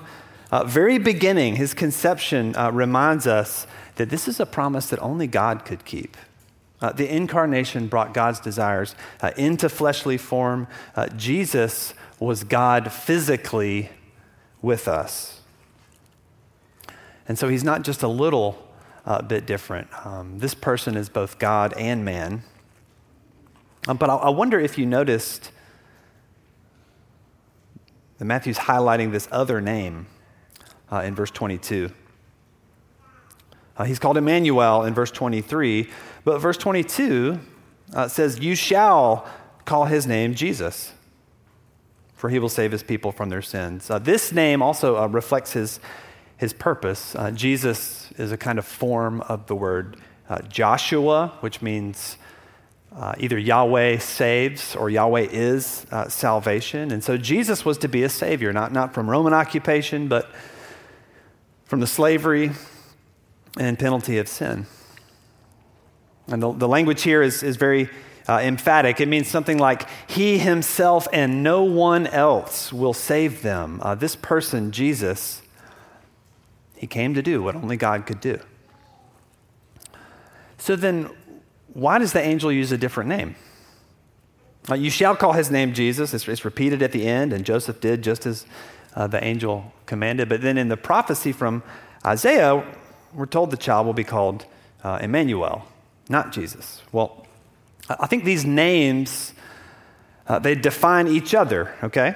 uh, 0.52 0.64
very 0.64 0.98
beginning, 0.98 1.56
his 1.56 1.74
conception, 1.74 2.54
reminds 2.72 3.28
us 3.28 3.66
that 3.96 4.10
this 4.10 4.28
is 4.28 4.40
a 4.40 4.46
promise 4.46 4.90
that 4.90 5.00
only 5.00 5.28
God 5.28 5.66
could 5.66 5.86
keep. 5.86 6.18
the 6.96 7.12
incarnation 7.12 7.88
brought 7.88 8.14
God's 8.14 8.40
desires 8.40 8.96
into 9.38 9.70
fleshly 9.70 10.18
form. 10.18 10.68
Jesus 11.16 11.96
was 12.20 12.44
God 12.44 12.92
physically 12.92 13.90
with 14.62 14.88
us. 14.88 15.42
And 17.28 17.40
so 17.40 17.48
he's 17.48 17.64
not 17.64 17.84
just 17.84 18.04
a 18.04 18.08
little 18.08 18.68
uh, 19.06 19.22
bit 19.22 19.46
different. 19.46 19.88
Um, 20.06 20.40
this 20.40 20.54
person 20.54 20.96
is 20.96 21.10
both 21.10 21.40
God 21.40 21.74
and 21.74 22.06
man. 22.06 22.44
Um, 23.88 23.98
but 23.98 24.10
I, 24.10 24.16
I 24.16 24.30
wonder 24.30 24.60
if 24.60 24.78
you 24.78 24.86
noticed 24.86 25.52
that 28.18 28.26
Matthew's 28.26 28.58
highlighting 28.58 29.12
this 29.12 29.28
other 29.32 29.62
name 29.62 30.08
uh, 30.92 31.00
in 31.00 31.16
verse 31.16 31.32
22. 31.32 31.92
Uh, 33.78 33.84
he's 33.84 34.00
called 34.00 34.18
Emmanuel 34.18 34.84
in 34.84 34.94
verse 34.94 35.12
23, 35.12 35.90
but 36.24 36.40
verse 36.40 36.58
22 36.58 37.40
uh, 37.94 38.08
says, 38.08 38.40
You 38.40 38.56
shall 38.56 39.28
call 39.66 39.86
his 39.86 40.08
name 40.08 40.34
Jesus 40.34 40.94
for 42.16 42.30
he 42.30 42.40
will 42.40 42.50
save 42.50 42.72
his 42.72 42.82
people 42.82 43.12
from 43.12 43.30
their 43.30 43.42
sins. 43.42 43.90
Uh, 43.90 44.00
this 44.00 44.32
name 44.32 44.62
also 44.62 44.98
uh, 44.98 45.06
reflects 45.06 45.52
his, 45.52 45.80
his 46.38 46.54
purpose. 46.54 47.14
Uh, 47.16 47.30
Jesus 47.30 48.12
is 48.18 48.32
a 48.32 48.38
kind 48.38 48.58
of 48.58 48.66
form 48.66 49.22
of 49.22 49.46
the 49.48 49.56
word 49.56 49.98
Joshua, 50.50 51.34
which 51.42 51.62
means 51.62 52.18
uh, 52.96 53.14
either 53.20 53.38
Yahweh 53.38 53.98
saves 53.98 54.76
or 54.76 54.90
Yahweh 54.90 55.28
is 55.32 55.86
uh, 55.92 56.08
salvation. 56.08 56.92
And 56.92 57.04
so 57.04 57.18
Jesus 57.18 57.66
was 57.66 57.78
to 57.80 57.90
be 57.90 58.04
a 58.04 58.10
savior, 58.10 58.54
not, 58.54 58.72
not 58.72 58.94
from 58.94 59.10
Roman 59.10 59.34
occupation, 59.34 60.08
but 60.08 60.30
from 61.66 61.82
the 61.82 61.88
slavery 61.88 62.52
and 63.60 63.78
penalty 63.78 64.18
of 64.18 64.28
sin. 64.28 64.66
And 66.28 66.42
the, 66.42 66.54
the 66.54 66.68
language 66.68 67.04
here 67.04 67.22
is, 67.22 67.44
is 67.44 67.58
very 67.58 67.90
uh, 68.28 68.40
emphatic. 68.40 69.02
It 69.02 69.08
means 69.08 69.28
something 69.28 69.58
like, 69.58 69.88
He 70.10 70.38
Himself 70.38 71.08
and 71.12 71.44
no 71.44 71.64
one 71.64 72.08
else 72.08 72.72
will 72.72 72.94
save 72.94 73.42
them. 73.42 73.80
Uh, 73.84 73.96
this 73.96 74.16
person, 74.16 74.72
Jesus, 74.72 75.42
He 76.76 76.88
came 76.88 77.14
to 77.14 77.22
do 77.22 77.44
what 77.44 77.56
only 77.56 77.78
God 77.78 78.06
could 78.06 78.22
do. 78.22 78.40
So 80.58 80.76
then, 80.76 81.10
why 81.76 82.00
does 82.00 82.14
the 82.14 82.22
angel 82.22 82.52
use 82.54 82.72
a 82.72 82.78
different 82.78 83.10
name? 83.10 83.36
Uh, 84.72 84.76
you 84.76 84.90
shall 84.90 85.14
call 85.14 85.34
his 85.34 85.52
name 85.52 85.74
Jesus. 85.74 86.14
It's, 86.14 86.26
it's, 86.28 86.46
repeated 86.46 86.82
at 86.82 86.94
the 86.94 87.06
end, 87.06 87.34
and 87.34 87.46
Joseph 87.46 87.82
did 87.82 88.02
just 88.02 88.26
as 88.26 88.46
uh, 88.96 89.08
the 89.08 89.22
angel 89.22 89.74
commanded. 89.86 90.30
But 90.30 90.42
then 90.42 90.58
in 90.58 90.70
the 90.70 90.78
prophecy 90.78 91.34
from 91.34 91.64
Isaiah, 92.06 92.66
we're 93.14 93.26
told 93.26 93.52
the 93.52 93.58
child 93.58 93.86
will 93.86 93.94
be 93.94 94.06
called 94.06 94.46
uh, 94.86 95.00
Emmanuel, 95.02 95.66
not 96.08 96.32
Jesus. 96.32 96.82
Well, 96.94 97.28
I 97.90 98.08
think 98.08 98.24
these 98.24 98.46
names, 98.46 99.34
uh, 100.28 100.40
they 100.40 100.56
define 100.56 101.10
each 101.10 101.36
other, 101.36 101.76
okay? 101.84 102.16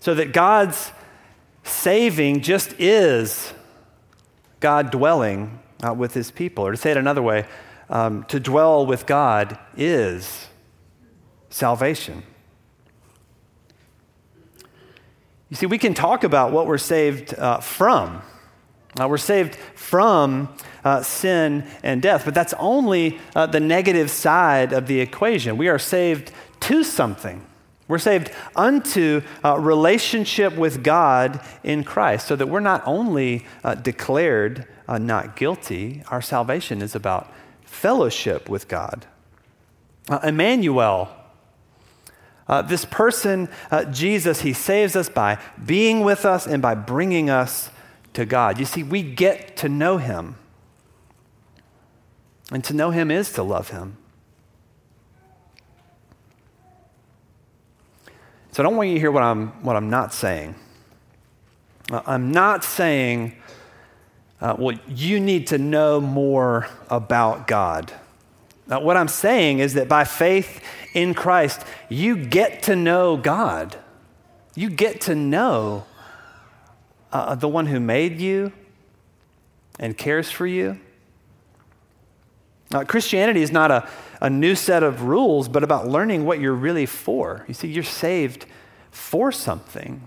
So 0.00 0.12
that 0.14 0.32
God's 0.32 0.90
saving 1.62 2.40
just 2.40 2.72
is 2.80 3.52
God 4.58 4.90
dwelling 4.90 5.60
uh, 5.86 5.94
with 5.94 6.14
his 6.14 6.32
people. 6.32 6.66
Or 6.66 6.72
to 6.72 6.76
say 6.76 6.90
it 6.90 6.96
another 6.96 7.22
way, 7.22 7.46
um, 7.90 8.24
to 8.24 8.38
dwell 8.40 8.86
with 8.86 9.06
God 9.06 9.58
is 9.76 10.48
salvation. 11.50 12.22
You 15.48 15.56
see, 15.56 15.66
we 15.66 15.78
can 15.78 15.94
talk 15.94 16.24
about 16.24 16.52
what 16.52 16.66
we're 16.66 16.76
saved 16.76 17.34
uh, 17.34 17.60
from. 17.60 18.22
Uh, 19.00 19.08
we're 19.08 19.16
saved 19.16 19.54
from 19.74 20.54
uh, 20.84 21.02
sin 21.02 21.66
and 21.82 22.02
death. 22.02 22.24
But 22.24 22.34
that's 22.34 22.54
only 22.58 23.18
uh, 23.34 23.46
the 23.46 23.60
negative 23.60 24.10
side 24.10 24.72
of 24.72 24.86
the 24.86 25.00
equation. 25.00 25.56
We 25.56 25.68
are 25.68 25.78
saved 25.78 26.32
to 26.60 26.84
something. 26.84 27.44
We're 27.86 27.98
saved 27.98 28.30
unto 28.54 29.22
a 29.42 29.58
relationship 29.58 30.54
with 30.56 30.84
God 30.84 31.40
in 31.64 31.84
Christ, 31.84 32.26
so 32.26 32.36
that 32.36 32.46
we're 32.46 32.60
not 32.60 32.82
only 32.84 33.46
uh, 33.64 33.76
declared 33.76 34.66
uh, 34.86 34.98
not 34.98 35.36
guilty, 35.36 36.02
our 36.10 36.20
salvation 36.20 36.82
is 36.82 36.94
about 36.94 37.32
fellowship 37.68 38.48
with 38.48 38.68
God. 38.68 39.06
Uh, 40.08 40.20
Emmanuel, 40.24 41.10
uh, 42.48 42.62
this 42.62 42.84
person, 42.84 43.48
uh, 43.70 43.84
Jesus, 43.84 44.40
he 44.40 44.52
saves 44.52 44.96
us 44.96 45.08
by 45.08 45.38
being 45.64 46.00
with 46.00 46.24
us 46.24 46.46
and 46.46 46.62
by 46.62 46.74
bringing 46.74 47.30
us 47.30 47.70
to 48.14 48.24
God. 48.24 48.58
You 48.58 48.64
see, 48.64 48.82
we 48.82 49.02
get 49.02 49.56
to 49.58 49.68
know 49.68 49.98
him. 49.98 50.36
And 52.50 52.64
to 52.64 52.74
know 52.74 52.90
Him 52.90 53.10
is 53.10 53.32
to 53.32 53.42
love 53.42 53.70
Him. 53.70 53.96
So 58.52 58.62
I 58.62 58.64
don't 58.64 58.76
want 58.76 58.88
you 58.88 58.94
to 58.94 59.00
hear 59.00 59.12
what 59.12 59.22
I'm, 59.22 59.48
what 59.62 59.76
I'm 59.76 59.90
not 59.90 60.14
saying. 60.14 60.54
Uh, 61.90 62.02
I'm 62.06 62.32
not 62.32 62.64
saying, 62.64 63.36
uh, 64.40 64.54
well, 64.58 64.78
you 64.86 65.18
need 65.18 65.48
to 65.48 65.58
know 65.58 66.00
more 66.00 66.68
about 66.88 67.46
God. 67.46 67.92
Now, 68.68 68.80
what 68.80 68.96
I'm 68.96 69.08
saying 69.08 69.58
is 69.60 69.74
that 69.74 69.88
by 69.88 70.04
faith 70.04 70.62
in 70.94 71.14
Christ, 71.14 71.64
you 71.88 72.16
get 72.16 72.62
to 72.64 72.76
know 72.76 73.16
God. 73.16 73.76
You 74.54 74.70
get 74.70 75.00
to 75.02 75.14
know 75.14 75.86
uh, 77.12 77.34
the 77.34 77.48
one 77.48 77.66
who 77.66 77.80
made 77.80 78.20
you 78.20 78.52
and 79.78 79.96
cares 79.96 80.30
for 80.30 80.46
you. 80.46 80.78
Now, 82.70 82.84
Christianity 82.84 83.42
is 83.42 83.50
not 83.50 83.70
a, 83.70 83.88
a 84.20 84.28
new 84.28 84.54
set 84.54 84.82
of 84.82 85.02
rules, 85.02 85.48
but 85.48 85.64
about 85.64 85.88
learning 85.88 86.26
what 86.26 86.38
you're 86.38 86.52
really 86.52 86.86
for. 86.86 87.44
You 87.48 87.54
see, 87.54 87.68
you're 87.68 87.82
saved 87.82 88.44
for 88.90 89.32
something. 89.32 90.06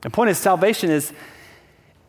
The 0.00 0.10
point 0.10 0.30
is, 0.30 0.38
salvation 0.38 0.90
is 0.90 1.12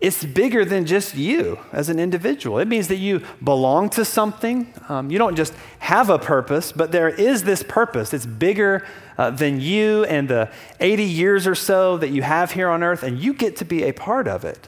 it's 0.01 0.25
bigger 0.25 0.65
than 0.65 0.87
just 0.87 1.15
you 1.15 1.59
as 1.71 1.87
an 1.87 1.99
individual. 1.99 2.57
It 2.57 2.67
means 2.67 2.87
that 2.87 2.95
you 2.95 3.21
belong 3.43 3.91
to 3.91 4.03
something. 4.03 4.73
Um, 4.89 5.11
you 5.11 5.19
don't 5.19 5.35
just 5.35 5.53
have 5.77 6.09
a 6.09 6.17
purpose, 6.17 6.71
but 6.71 6.91
there 6.91 7.07
is 7.07 7.43
this 7.43 7.61
purpose. 7.61 8.11
It's 8.11 8.25
bigger 8.25 8.83
uh, 9.19 9.29
than 9.29 9.61
you 9.61 10.03
and 10.05 10.27
the 10.27 10.51
80 10.79 11.03
years 11.03 11.45
or 11.45 11.53
so 11.53 11.97
that 11.97 12.09
you 12.09 12.23
have 12.23 12.53
here 12.53 12.67
on 12.67 12.81
earth, 12.81 13.03
and 13.03 13.19
you 13.19 13.31
get 13.35 13.57
to 13.57 13.65
be 13.65 13.83
a 13.83 13.91
part 13.91 14.27
of 14.27 14.43
it. 14.43 14.67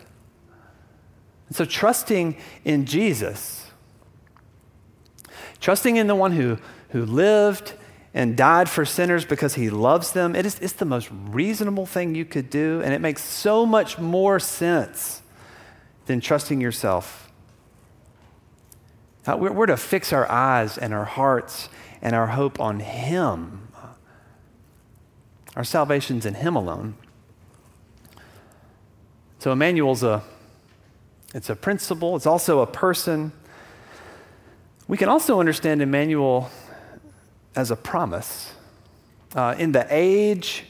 And 1.47 1.57
so, 1.57 1.65
trusting 1.65 2.37
in 2.63 2.85
Jesus, 2.85 3.71
trusting 5.59 5.95
in 5.95 6.05
the 6.05 6.15
one 6.15 6.33
who, 6.33 6.59
who 6.89 7.07
lived 7.07 7.73
and 8.13 8.37
died 8.37 8.69
for 8.69 8.85
sinners 8.85 9.25
because 9.25 9.55
he 9.55 9.71
loves 9.71 10.11
them, 10.11 10.35
it 10.35 10.45
is, 10.45 10.59
it's 10.59 10.73
the 10.73 10.85
most 10.85 11.09
reasonable 11.11 11.87
thing 11.87 12.13
you 12.13 12.23
could 12.23 12.51
do, 12.51 12.83
and 12.85 12.93
it 12.93 13.01
makes 13.01 13.23
so 13.23 13.65
much 13.65 13.97
more 13.97 14.39
sense 14.39 15.21
than 16.05 16.19
trusting 16.19 16.61
yourself. 16.61 17.31
We're, 19.27 19.51
we're 19.51 19.65
to 19.67 19.77
fix 19.77 20.11
our 20.11 20.29
eyes 20.29 20.77
and 20.77 20.93
our 20.93 21.05
hearts 21.05 21.69
and 22.01 22.13
our 22.15 22.27
hope 22.27 22.59
on 22.59 22.79
Him. 22.79 23.69
Our 25.55 25.63
salvation's 25.63 26.25
in 26.25 26.35
Him 26.35 26.55
alone. 26.55 26.95
So 29.39 29.51
Emmanuel's 29.51 30.03
a 30.03 30.23
it's 31.33 31.49
a 31.49 31.55
principle, 31.55 32.15
it's 32.15 32.27
also 32.27 32.59
a 32.59 32.67
person. 32.67 33.31
We 34.87 34.97
can 34.97 35.09
also 35.09 35.39
understand 35.39 35.81
Emmanuel 35.81 36.51
as 37.55 37.71
a 37.71 37.75
promise. 37.75 38.53
Uh, 39.35 39.55
in 39.57 39.71
the 39.71 39.87
age 39.89 40.65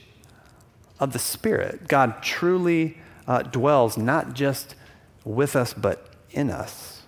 of 0.99 1.11
the 1.11 1.19
Spirit, 1.19 1.89
God 1.89 2.23
truly 2.23 2.97
uh, 3.27 3.41
dwells 3.41 3.97
not 3.97 4.33
just 4.33 4.75
with 5.25 5.55
us, 5.55 5.73
but 5.73 6.09
in 6.31 6.49
us. 6.49 7.03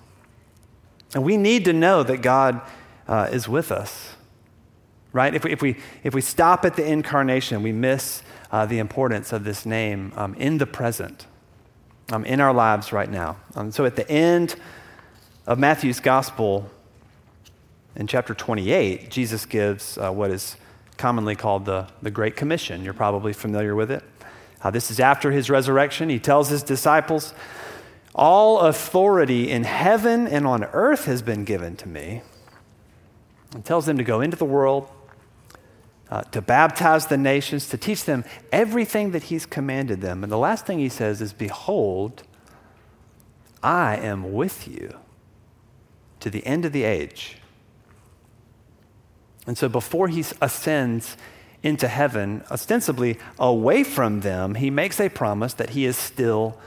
And 1.13 1.24
we 1.24 1.38
need 1.38 1.65
to 1.65 1.74
know 1.74 2.03
that 2.03 2.22
God 2.22 2.62
uh, 3.07 3.29
is 3.31 3.48
with 3.48 3.72
us, 3.72 4.15
right? 5.13 5.34
If 5.34 5.43
we, 5.43 5.51
if, 5.51 5.62
we, 5.62 5.77
if 6.03 6.13
we 6.13 6.22
stop 6.22 6.65
at 6.65 6.75
the 6.75 6.86
incarnation, 6.86 7.63
we 7.63 7.72
miss 7.72 8.24
uh, 8.51 8.65
the 8.65 8.79
importance 8.79 9.31
of 9.31 9.43
this 9.43 9.65
name 9.65 10.13
um, 10.15 10.34
in 10.36 10.57
the 10.57 10.65
present, 10.65 11.25
um, 12.12 12.25
in 12.25 12.39
our 12.39 12.53
lives 12.53 12.91
right 12.91 13.10
now. 13.10 13.38
Um, 13.55 13.72
so 13.72 13.86
at 13.86 13.95
the 13.95 14.10
end 14.10 14.55
of 15.48 15.60
Matthew's 15.60 16.00
gospel, 16.00 16.69
in 17.95 18.07
chapter 18.07 18.34
28, 18.34 19.10
Jesus 19.10 19.45
gives 19.45 19.98
uh, 19.98 20.12
what 20.12 20.31
is 20.31 20.57
commonly 20.98 21.36
called 21.36 21.65
the, 21.65 21.88
the 22.01 22.12
Great 22.12 22.36
Commission. 22.36 22.84
You're 22.84 22.93
probably 22.93 23.31
familiar 23.34 23.75
with 23.75 23.91
it. 23.91 24.03
Uh, 24.62 24.72
this 24.72 24.89
is 24.89 25.00
after 25.00 25.31
his 25.31 25.50
resurrection. 25.50 26.10
He 26.10 26.19
tells 26.19 26.50
his 26.50 26.63
disciples, 26.63 27.34
all 28.15 28.62
authority 28.62 29.51
in 29.51 29.65
heaven 29.65 30.25
and 30.25 30.48
on 30.48 30.63
earth 30.63 31.03
has 31.05 31.22
been 31.22 31.43
given 31.43 31.75
to 31.75 31.88
me. 31.88 32.22
And 33.53 33.63
tells 33.63 33.86
them 33.86 33.98
to 33.98 34.03
go 34.03 34.22
into 34.22 34.38
the 34.38 34.45
world, 34.45 34.89
uh, 36.10 36.22
to 36.24 36.41
baptize 36.41 37.08
the 37.08 37.17
nations, 37.17 37.67
to 37.69 37.78
teach 37.78 38.06
them 38.06 38.23
everything 38.51 39.12
that 39.12 39.23
he's 39.23 39.45
commanded 39.45 40.01
them. 40.01 40.23
And 40.23 40.32
the 40.32 40.38
last 40.38 40.65
thing 40.65 40.80
he 40.80 40.89
says 40.89 41.21
is, 41.21 41.34
Behold, 41.34 42.23
I 43.62 43.97
am 43.97 44.34
with 44.34 44.67
you 44.67 44.95
to 46.21 46.30
the 46.30 46.45
end 46.45 46.63
of 46.63 46.71
the 46.71 46.84
age. 46.84 47.38
And 49.45 49.58
so 49.58 49.67
before 49.67 50.08
he 50.08 50.23
ascends 50.41 51.17
into 51.62 51.88
heaven, 51.88 52.43
ostensibly 52.49 53.17
away 53.38 53.84
from 53.84 54.21
them, 54.21 54.56
he 54.56 54.69
makes 54.69 54.99
a 54.99 55.10
promise 55.10 55.54
that 55.56 55.71
he 55.71 55.86
is 55.86 55.97
still 55.97 56.58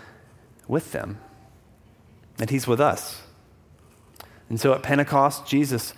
with 0.67 0.93
them 0.93 1.19
and 2.39 2.51
He's 2.51 2.67
with 2.67 2.81
us. 2.81 3.23
And 4.49 4.61
so 4.61 4.73
at 4.73 4.83
Pentecost, 4.83 5.47
Jesus 5.47 5.95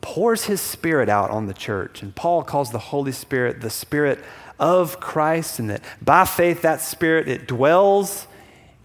pours 0.00 0.44
His 0.44 0.60
Spirit 0.60 1.08
out 1.08 1.30
on 1.30 1.46
the 1.46 1.54
church. 1.54 2.02
And 2.02 2.14
Paul 2.14 2.42
calls 2.42 2.70
the 2.70 2.78
Holy 2.78 3.12
Spirit 3.12 3.60
the 3.60 3.70
Spirit 3.70 4.18
of 4.58 5.00
Christ, 5.00 5.58
and 5.58 5.70
that 5.70 5.82
by 6.00 6.24
faith, 6.24 6.62
that 6.62 6.80
Spirit, 6.80 7.28
it 7.28 7.46
dwells 7.46 8.26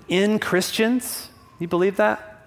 in 0.07 0.39
Christians. 0.39 1.29
You 1.59 1.67
believe 1.67 1.97
that? 1.97 2.45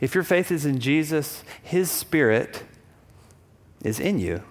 If 0.00 0.14
your 0.14 0.24
faith 0.24 0.50
is 0.50 0.66
in 0.66 0.80
Jesus, 0.80 1.44
His 1.62 1.90
Spirit 1.90 2.64
is 3.84 4.00
in 4.00 4.18
you. 4.18 4.42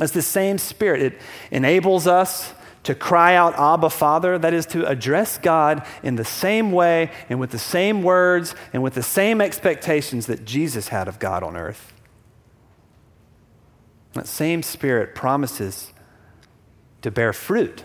It's 0.00 0.12
the 0.12 0.22
same 0.22 0.58
Spirit. 0.58 1.02
It 1.02 1.20
enables 1.50 2.06
us 2.06 2.52
to 2.84 2.94
cry 2.94 3.34
out, 3.34 3.58
Abba, 3.58 3.90
Father, 3.90 4.38
that 4.38 4.54
is 4.54 4.66
to 4.66 4.86
address 4.86 5.38
God 5.38 5.84
in 6.02 6.16
the 6.16 6.24
same 6.24 6.72
way 6.72 7.10
and 7.28 7.38
with 7.40 7.50
the 7.50 7.58
same 7.58 8.02
words 8.02 8.54
and 8.72 8.82
with 8.82 8.94
the 8.94 9.02
same 9.02 9.40
expectations 9.40 10.26
that 10.26 10.44
Jesus 10.44 10.88
had 10.88 11.08
of 11.08 11.18
God 11.18 11.42
on 11.42 11.56
earth. 11.56 11.92
That 14.14 14.26
same 14.26 14.62
Spirit 14.62 15.14
promises 15.14 15.92
to 17.02 17.10
bear 17.10 17.32
fruit 17.32 17.84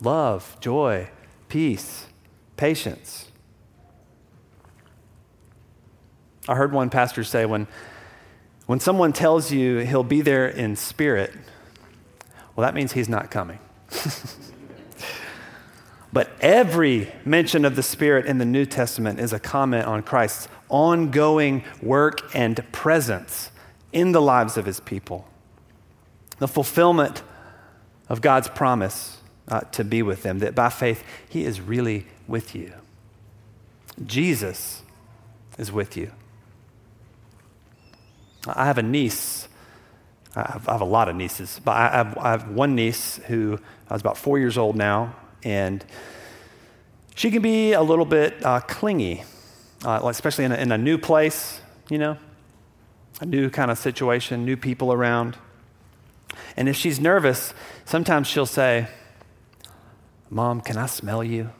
love, 0.00 0.56
joy, 0.60 1.08
peace, 1.48 2.06
patience. 2.56 3.28
I 6.46 6.56
heard 6.56 6.72
one 6.72 6.90
pastor 6.90 7.24
say 7.24 7.46
when, 7.46 7.66
when 8.66 8.80
someone 8.80 9.12
tells 9.12 9.50
you 9.50 9.78
he'll 9.78 10.02
be 10.02 10.20
there 10.20 10.46
in 10.46 10.76
spirit, 10.76 11.32
well, 12.54 12.66
that 12.66 12.74
means 12.74 12.92
he's 12.92 13.08
not 13.08 13.30
coming. 13.30 13.58
but 16.12 16.30
every 16.40 17.12
mention 17.24 17.64
of 17.64 17.76
the 17.76 17.82
Spirit 17.82 18.26
in 18.26 18.38
the 18.38 18.44
New 18.44 18.66
Testament 18.66 19.20
is 19.20 19.32
a 19.32 19.38
comment 19.38 19.86
on 19.86 20.02
Christ's 20.02 20.48
ongoing 20.68 21.64
work 21.82 22.34
and 22.34 22.60
presence 22.72 23.50
in 23.92 24.12
the 24.12 24.22
lives 24.22 24.56
of 24.56 24.66
his 24.66 24.80
people. 24.80 25.28
The 26.38 26.48
fulfillment 26.48 27.22
of 28.08 28.20
God's 28.20 28.48
promise 28.48 29.18
uh, 29.48 29.60
to 29.72 29.84
be 29.84 30.02
with 30.02 30.22
them, 30.22 30.38
that 30.40 30.54
by 30.54 30.68
faith, 30.68 31.04
he 31.28 31.44
is 31.44 31.60
really 31.60 32.06
with 32.26 32.54
you. 32.54 32.72
Jesus 34.04 34.82
is 35.58 35.70
with 35.70 35.96
you. 35.96 36.10
I 38.46 38.66
have 38.66 38.78
a 38.78 38.82
niece. 38.82 39.43
I 40.36 40.50
have, 40.52 40.68
I 40.68 40.72
have 40.72 40.80
a 40.80 40.86
lot 40.86 41.08
of 41.08 41.16
nieces, 41.16 41.60
but 41.64 41.72
I 41.72 41.88
have, 41.90 42.18
I 42.18 42.30
have 42.30 42.48
one 42.48 42.74
niece 42.74 43.20
who 43.26 43.58
I 43.88 43.94
was 43.94 44.00
about 44.00 44.18
four 44.18 44.38
years 44.38 44.58
old 44.58 44.76
now, 44.76 45.14
and 45.44 45.84
she 47.14 47.30
can 47.30 47.42
be 47.42 47.72
a 47.72 47.82
little 47.82 48.04
bit 48.04 48.44
uh, 48.44 48.60
clingy, 48.60 49.22
uh, 49.84 50.00
especially 50.04 50.44
in 50.44 50.52
a, 50.52 50.56
in 50.56 50.72
a 50.72 50.78
new 50.78 50.98
place, 50.98 51.60
you 51.88 51.98
know, 51.98 52.16
a 53.20 53.26
new 53.26 53.48
kind 53.48 53.70
of 53.70 53.78
situation, 53.78 54.44
new 54.44 54.56
people 54.56 54.92
around. 54.92 55.36
And 56.56 56.68
if 56.68 56.76
she's 56.76 56.98
nervous, 56.98 57.54
sometimes 57.84 58.26
she'll 58.26 58.46
say, 58.46 58.88
Mom, 60.30 60.60
can 60.60 60.76
I 60.76 60.86
smell 60.86 61.22
you? 61.22 61.50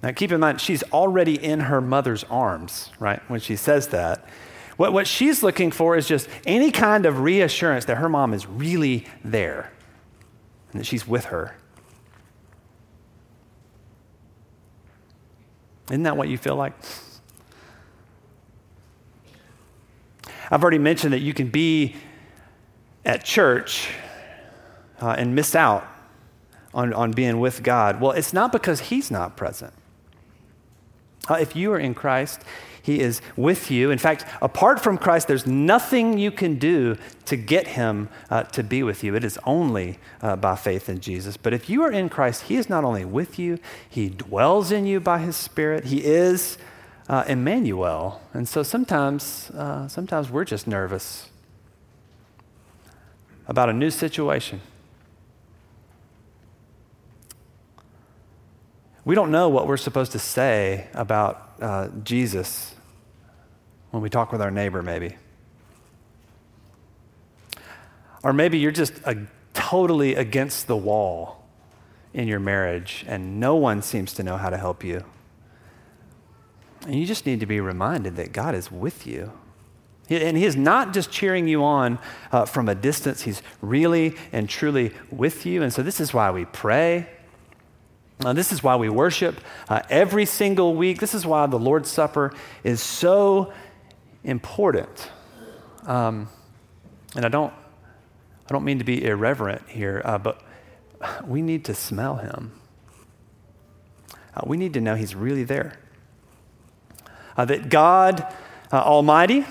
Now, 0.00 0.12
keep 0.12 0.30
in 0.30 0.38
mind, 0.38 0.60
she's 0.60 0.84
already 0.84 1.42
in 1.42 1.60
her 1.60 1.80
mother's 1.80 2.22
arms, 2.24 2.90
right, 3.00 3.20
when 3.28 3.40
she 3.40 3.56
says 3.56 3.88
that. 3.88 4.24
What, 4.78 4.92
what 4.92 5.08
she's 5.08 5.42
looking 5.42 5.72
for 5.72 5.96
is 5.96 6.06
just 6.06 6.28
any 6.46 6.70
kind 6.70 7.04
of 7.04 7.18
reassurance 7.18 7.84
that 7.86 7.96
her 7.96 8.08
mom 8.08 8.32
is 8.32 8.46
really 8.46 9.04
there 9.24 9.72
and 10.70 10.80
that 10.80 10.84
she's 10.84 11.06
with 11.06 11.26
her. 11.26 11.56
Isn't 15.90 16.04
that 16.04 16.16
what 16.16 16.28
you 16.28 16.38
feel 16.38 16.54
like? 16.54 16.74
I've 20.48 20.62
already 20.62 20.78
mentioned 20.78 21.12
that 21.12 21.22
you 21.22 21.34
can 21.34 21.48
be 21.48 21.96
at 23.04 23.24
church 23.24 23.90
uh, 25.00 25.16
and 25.18 25.34
miss 25.34 25.56
out 25.56 25.88
on, 26.72 26.92
on 26.92 27.10
being 27.10 27.40
with 27.40 27.64
God. 27.64 28.00
Well, 28.00 28.12
it's 28.12 28.32
not 28.32 28.52
because 28.52 28.78
He's 28.78 29.10
not 29.10 29.36
present. 29.36 29.72
Uh, 31.28 31.34
if 31.34 31.56
you 31.56 31.72
are 31.72 31.80
in 31.80 31.94
Christ, 31.94 32.42
He 32.88 33.00
is 33.00 33.20
with 33.36 33.70
you. 33.70 33.90
In 33.90 33.98
fact, 33.98 34.24
apart 34.40 34.80
from 34.80 34.96
Christ, 34.96 35.28
there's 35.28 35.46
nothing 35.46 36.16
you 36.16 36.30
can 36.30 36.58
do 36.58 36.96
to 37.26 37.36
get 37.36 37.66
Him 37.66 38.08
uh, 38.30 38.44
to 38.44 38.62
be 38.62 38.82
with 38.82 39.04
you. 39.04 39.14
It 39.14 39.24
is 39.24 39.38
only 39.44 39.98
uh, 40.22 40.36
by 40.36 40.56
faith 40.56 40.88
in 40.88 40.98
Jesus. 41.00 41.36
But 41.36 41.52
if 41.52 41.68
you 41.68 41.82
are 41.82 41.92
in 41.92 42.08
Christ, 42.08 42.44
He 42.44 42.56
is 42.56 42.70
not 42.70 42.84
only 42.84 43.04
with 43.04 43.38
you, 43.38 43.58
He 43.90 44.08
dwells 44.08 44.72
in 44.72 44.86
you 44.86 45.00
by 45.00 45.18
His 45.18 45.36
Spirit. 45.36 45.84
He 45.84 46.02
is 46.02 46.56
uh, 47.10 47.24
Emmanuel. 47.28 48.22
And 48.32 48.48
so 48.48 48.62
sometimes, 48.62 49.50
uh, 49.50 49.86
sometimes 49.88 50.30
we're 50.30 50.46
just 50.46 50.66
nervous 50.66 51.28
about 53.46 53.68
a 53.68 53.74
new 53.74 53.90
situation. 53.90 54.62
We 59.04 59.14
don't 59.14 59.30
know 59.30 59.50
what 59.50 59.66
we're 59.66 59.76
supposed 59.76 60.12
to 60.12 60.18
say 60.18 60.88
about 60.94 61.52
uh, 61.60 61.88
Jesus 62.02 62.74
when 63.90 64.02
we 64.02 64.10
talk 64.10 64.32
with 64.32 64.42
our 64.42 64.50
neighbor, 64.50 64.82
maybe. 64.82 65.16
Or 68.22 68.32
maybe 68.32 68.58
you're 68.58 68.72
just 68.72 68.94
a, 69.04 69.26
totally 69.54 70.14
against 70.14 70.66
the 70.66 70.76
wall 70.76 71.44
in 72.12 72.26
your 72.26 72.40
marriage 72.40 73.04
and 73.06 73.38
no 73.38 73.54
one 73.54 73.82
seems 73.82 74.12
to 74.14 74.22
know 74.22 74.36
how 74.36 74.50
to 74.50 74.56
help 74.56 74.82
you. 74.82 75.04
And 76.86 76.94
you 76.94 77.06
just 77.06 77.26
need 77.26 77.40
to 77.40 77.46
be 77.46 77.60
reminded 77.60 78.16
that 78.16 78.32
God 78.32 78.54
is 78.54 78.70
with 78.70 79.06
you. 79.06 79.32
And 80.08 80.36
He 80.36 80.44
is 80.44 80.56
not 80.56 80.94
just 80.94 81.10
cheering 81.10 81.48
you 81.48 81.62
on 81.62 81.98
uh, 82.32 82.46
from 82.46 82.68
a 82.68 82.74
distance, 82.74 83.22
He's 83.22 83.42
really 83.60 84.14
and 84.32 84.48
truly 84.48 84.92
with 85.10 85.44
you. 85.44 85.62
And 85.62 85.72
so, 85.72 85.82
this 85.82 86.00
is 86.00 86.14
why 86.14 86.30
we 86.30 86.46
pray. 86.46 87.08
Uh, 88.24 88.32
this 88.32 88.50
is 88.50 88.62
why 88.62 88.74
we 88.76 88.88
worship 88.88 89.38
uh, 89.68 89.82
every 89.90 90.24
single 90.24 90.74
week. 90.74 90.98
This 90.98 91.14
is 91.14 91.26
why 91.26 91.46
the 91.46 91.58
Lord's 91.58 91.90
Supper 91.90 92.32
is 92.64 92.80
so 92.80 93.52
important. 94.24 95.10
Um, 95.86 96.28
and 97.14 97.24
I 97.24 97.28
don't, 97.28 97.52
I 97.52 98.52
don't 98.52 98.64
mean 98.64 98.78
to 98.78 98.84
be 98.84 99.04
irreverent 99.04 99.68
here, 99.68 100.02
uh, 100.04 100.18
but 100.18 100.42
we 101.24 101.42
need 101.42 101.64
to 101.66 101.74
smell 101.74 102.16
Him. 102.16 102.52
Uh, 104.34 104.42
we 104.46 104.56
need 104.56 104.74
to 104.74 104.80
know 104.80 104.94
He's 104.94 105.14
really 105.14 105.44
there. 105.44 105.78
Uh, 107.36 107.44
that 107.44 107.68
God 107.68 108.20
uh, 108.72 108.82
Almighty, 108.82 109.46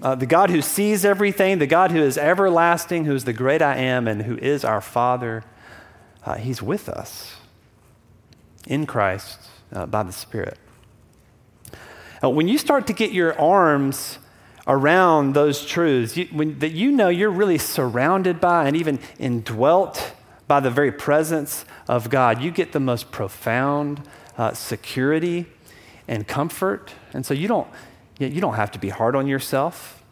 the 0.00 0.26
God 0.26 0.50
who 0.50 0.62
sees 0.62 1.04
everything, 1.04 1.58
the 1.58 1.66
God 1.66 1.90
who 1.90 2.00
is 2.00 2.16
everlasting, 2.16 3.04
who 3.04 3.14
is 3.14 3.24
the 3.24 3.32
great 3.32 3.60
I 3.60 3.76
am, 3.76 4.06
and 4.06 4.22
who 4.22 4.36
is 4.36 4.64
our 4.64 4.80
Father, 4.80 5.42
He's 6.38 6.62
with 6.62 6.88
us 6.88 7.38
in 8.68 8.86
Christ 8.86 9.40
uh, 9.72 9.86
by 9.86 10.02
the 10.02 10.12
Spirit. 10.12 10.58
Uh, 12.22 12.30
when 12.30 12.48
you 12.48 12.58
start 12.58 12.86
to 12.86 12.92
get 12.92 13.12
your 13.12 13.38
arms 13.40 14.18
around 14.66 15.34
those 15.34 15.64
truths 15.64 16.16
you, 16.16 16.26
when, 16.26 16.58
that 16.58 16.72
you 16.72 16.90
know 16.90 17.08
you're 17.08 17.30
really 17.30 17.58
surrounded 17.58 18.40
by 18.40 18.66
and 18.66 18.76
even 18.76 18.98
indwelt 19.18 20.12
by 20.46 20.60
the 20.60 20.70
very 20.70 20.90
presence 20.90 21.64
of 21.86 22.10
God, 22.10 22.42
you 22.42 22.50
get 22.50 22.72
the 22.72 22.80
most 22.80 23.12
profound 23.12 24.02
uh, 24.36 24.52
security 24.54 25.46
and 26.08 26.26
comfort. 26.26 26.92
And 27.12 27.24
so 27.24 27.34
you 27.34 27.48
don't, 27.48 27.68
you 28.18 28.40
don't 28.40 28.54
have 28.54 28.70
to 28.72 28.78
be 28.78 28.88
hard 28.88 29.14
on 29.14 29.26
yourself. 29.26 30.02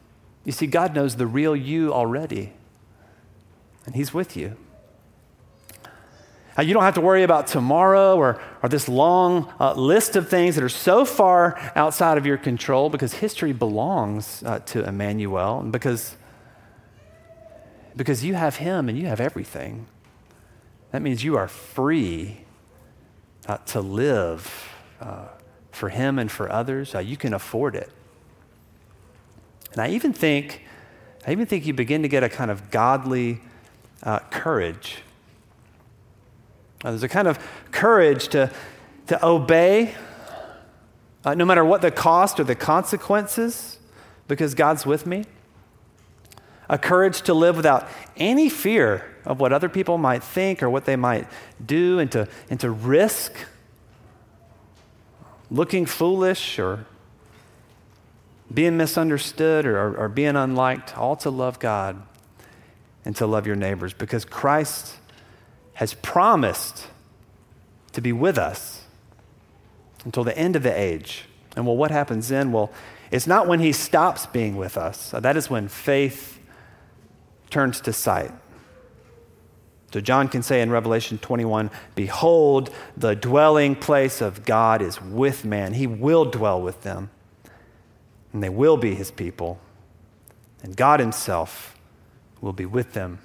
You 0.45 0.53
see, 0.53 0.67
God 0.67 0.95
knows 0.95 1.17
the 1.17 1.27
real 1.27 1.57
you 1.57 1.93
already, 1.93 2.53
and 3.85 3.97
He's 3.97 4.15
with 4.15 4.37
you. 4.37 4.57
Uh, 6.59 6.63
you 6.63 6.73
don't 6.73 6.85
have 6.85 6.95
to 6.95 7.01
worry 7.03 7.23
about 7.23 7.47
tomorrow 7.47 8.17
or, 8.17 8.41
or 8.63 8.69
this 8.69 8.89
long 8.89 9.53
uh, 9.61 9.75
list 9.75 10.17
of 10.17 10.29
things 10.29 10.55
that 10.55 10.65
are 10.65 10.71
so 10.71 11.05
far 11.05 11.59
outside 11.77 12.17
of 12.17 12.25
your 12.25 12.39
control 12.39 12.89
because 12.89 13.15
history 13.15 13.53
belongs 13.53 14.43
uh, 14.47 14.59
to 14.61 14.83
Emmanuel 14.87 15.61
and 15.61 15.71
because, 15.71 16.17
because 17.95 18.25
you 18.25 18.35
have 18.35 18.57
him 18.57 18.89
and 18.89 18.99
you 18.99 19.07
have 19.07 19.21
everything. 19.21 19.87
That 20.93 21.03
means 21.03 21.23
you 21.23 21.37
are 21.37 21.49
free 21.49 22.39
uh, 23.47 23.59
to 23.59 23.83
live 23.83 24.73
uh, 24.99 25.27
for 25.73 25.91
him 25.91 26.19
and 26.19 26.31
for 26.31 26.51
others. 26.51 26.95
Uh, 26.95 27.01
you 27.01 27.19
can 27.19 27.35
afford 27.35 27.75
it. 27.75 27.91
And 29.73 29.83
I 29.83 29.91
even 29.91 30.15
think, 30.15 30.63
I 31.27 31.33
even 31.33 31.45
think 31.45 31.67
you 31.67 31.75
begin 31.75 32.01
to 32.01 32.09
get 32.09 32.23
a 32.23 32.31
kind 32.31 32.51
of 32.51 32.71
godly 32.71 33.43
courage 34.31 35.03
uh, 36.87 36.91
there's 36.91 37.03
a 37.03 37.09
kind 37.09 37.27
of 37.27 37.37
courage 37.73 38.29
to, 38.29 38.49
to 39.09 39.27
obey, 39.27 39.93
uh, 41.25 41.35
no 41.35 41.45
matter 41.45 41.65
what 41.65 41.83
the 41.83 41.91
cost 41.91 42.39
or 42.39 42.45
the 42.45 42.55
consequences, 42.55 43.81
because 44.29 44.55
God's 44.55 44.87
with 44.87 45.05
me. 45.05 45.25
A 46.69 46.79
courage 46.79 47.23
to 47.23 47.35
live 47.35 47.57
without 47.57 47.89
any 48.17 48.49
fear 48.49 49.05
of 49.25 49.41
what 49.41 49.53
other 49.53 49.69
people 49.69 49.99
might 49.99 50.23
think 50.23 50.63
or 50.63 50.71
what 50.71 50.85
they 50.85 50.95
might 50.95 51.27
do, 51.65 51.99
and 51.99 52.13
to, 52.13 52.29
and 52.49 52.61
to 52.61 52.71
risk 52.71 53.33
looking 55.51 55.87
foolish 55.87 56.57
or 56.57 56.87
being 58.55 58.77
misunderstood 58.77 59.67
or, 59.67 59.77
or, 59.77 59.97
or 60.05 60.09
being 60.09 60.37
unliked, 60.37 60.97
all 60.97 61.17
to 61.17 61.31
love 61.31 61.59
God 61.59 62.01
and 63.05 63.17
to 63.17 63.27
love 63.27 63.45
your 63.45 63.57
neighbors 63.57 63.93
because 63.93 64.25
Christ 64.25 64.99
has 65.77 65.93
promised 65.95 66.87
to 67.93 68.01
be 68.01 68.13
with 68.13 68.39
us 68.39 68.85
until 70.07 70.25
the 70.25 70.37
end 70.37 70.57
of 70.57 70.63
the 70.63 70.75
age. 70.75 71.25
And 71.55 71.67
well, 71.67 71.77
what 71.77 71.91
happens 71.91 72.29
then? 72.29 72.51
Well, 72.51 72.73
it's 73.11 73.27
not 73.27 73.47
when 73.47 73.61
he 73.61 73.73
stops 73.73 74.25
being 74.25 74.57
with 74.57 74.79
us. 74.79 75.11
That 75.11 75.37
is 75.37 75.51
when 75.51 75.69
faith 75.69 76.39
turns 77.51 77.81
to 77.83 77.93
sight. 77.93 78.33
So 79.93 80.01
John 80.01 80.29
can 80.29 80.43
say 80.43 80.63
in 80.63 80.71
Revelation 80.71 81.19
21 81.19 81.71
Behold, 81.95 82.71
the 82.97 83.15
dwelling 83.15 83.77
place 83.77 84.23
of 84.23 84.47
God 84.47 84.81
is 84.81 85.01
with 85.03 85.45
man. 85.45 85.75
He 85.75 85.87
will 85.87 86.25
dwell 86.25 86.61
with 86.61 86.83
them, 86.85 87.11
and 88.33 88.43
they 88.43 88.49
will 88.49 88.79
be 88.79 88.95
his 88.95 89.11
people. 89.11 89.61
And 90.63 90.75
God 90.75 91.01
himself 91.01 91.77
will 92.41 92.55
be 92.55 92.67
with 92.67 92.95
them 92.95 93.19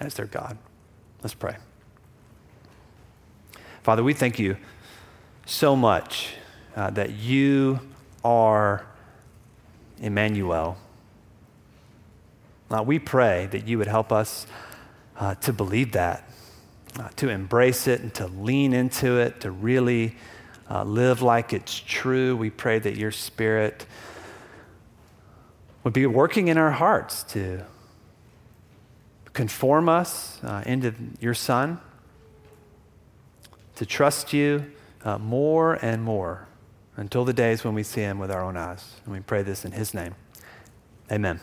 as 0.00 0.14
their 0.14 0.26
God. 0.26 0.58
Let's 1.22 1.34
pray. 1.34 1.56
Father, 3.88 4.04
we 4.04 4.12
thank 4.12 4.38
you 4.38 4.58
so 5.46 5.74
much 5.74 6.34
uh, 6.76 6.90
that 6.90 7.12
you 7.12 7.80
are 8.22 8.84
Emmanuel. 9.98 10.76
Uh, 12.70 12.82
we 12.82 12.98
pray 12.98 13.48
that 13.50 13.66
you 13.66 13.78
would 13.78 13.86
help 13.86 14.12
us 14.12 14.46
uh, 15.18 15.36
to 15.36 15.54
believe 15.54 15.92
that, 15.92 16.30
uh, 17.00 17.08
to 17.16 17.30
embrace 17.30 17.86
it, 17.86 18.02
and 18.02 18.12
to 18.12 18.26
lean 18.26 18.74
into 18.74 19.16
it, 19.16 19.40
to 19.40 19.50
really 19.50 20.16
uh, 20.70 20.84
live 20.84 21.22
like 21.22 21.54
it's 21.54 21.80
true. 21.80 22.36
We 22.36 22.50
pray 22.50 22.78
that 22.78 22.98
your 22.98 23.10
Spirit 23.10 23.86
would 25.82 25.94
be 25.94 26.04
working 26.04 26.48
in 26.48 26.58
our 26.58 26.72
hearts 26.72 27.22
to 27.32 27.64
conform 29.32 29.88
us 29.88 30.44
uh, 30.44 30.62
into 30.66 30.92
your 31.20 31.32
Son 31.32 31.80
to 33.78 33.86
trust 33.86 34.32
you 34.32 34.72
uh, 35.04 35.18
more 35.18 35.74
and 35.74 36.02
more 36.02 36.48
until 36.96 37.24
the 37.24 37.32
days 37.32 37.62
when 37.62 37.74
we 37.74 37.84
see 37.84 38.00
him 38.00 38.18
with 38.18 38.28
our 38.28 38.42
own 38.42 38.56
eyes. 38.56 38.96
And 39.04 39.14
we 39.14 39.20
pray 39.20 39.42
this 39.42 39.64
in 39.64 39.70
his 39.70 39.94
name. 39.94 40.16
Amen. 41.12 41.40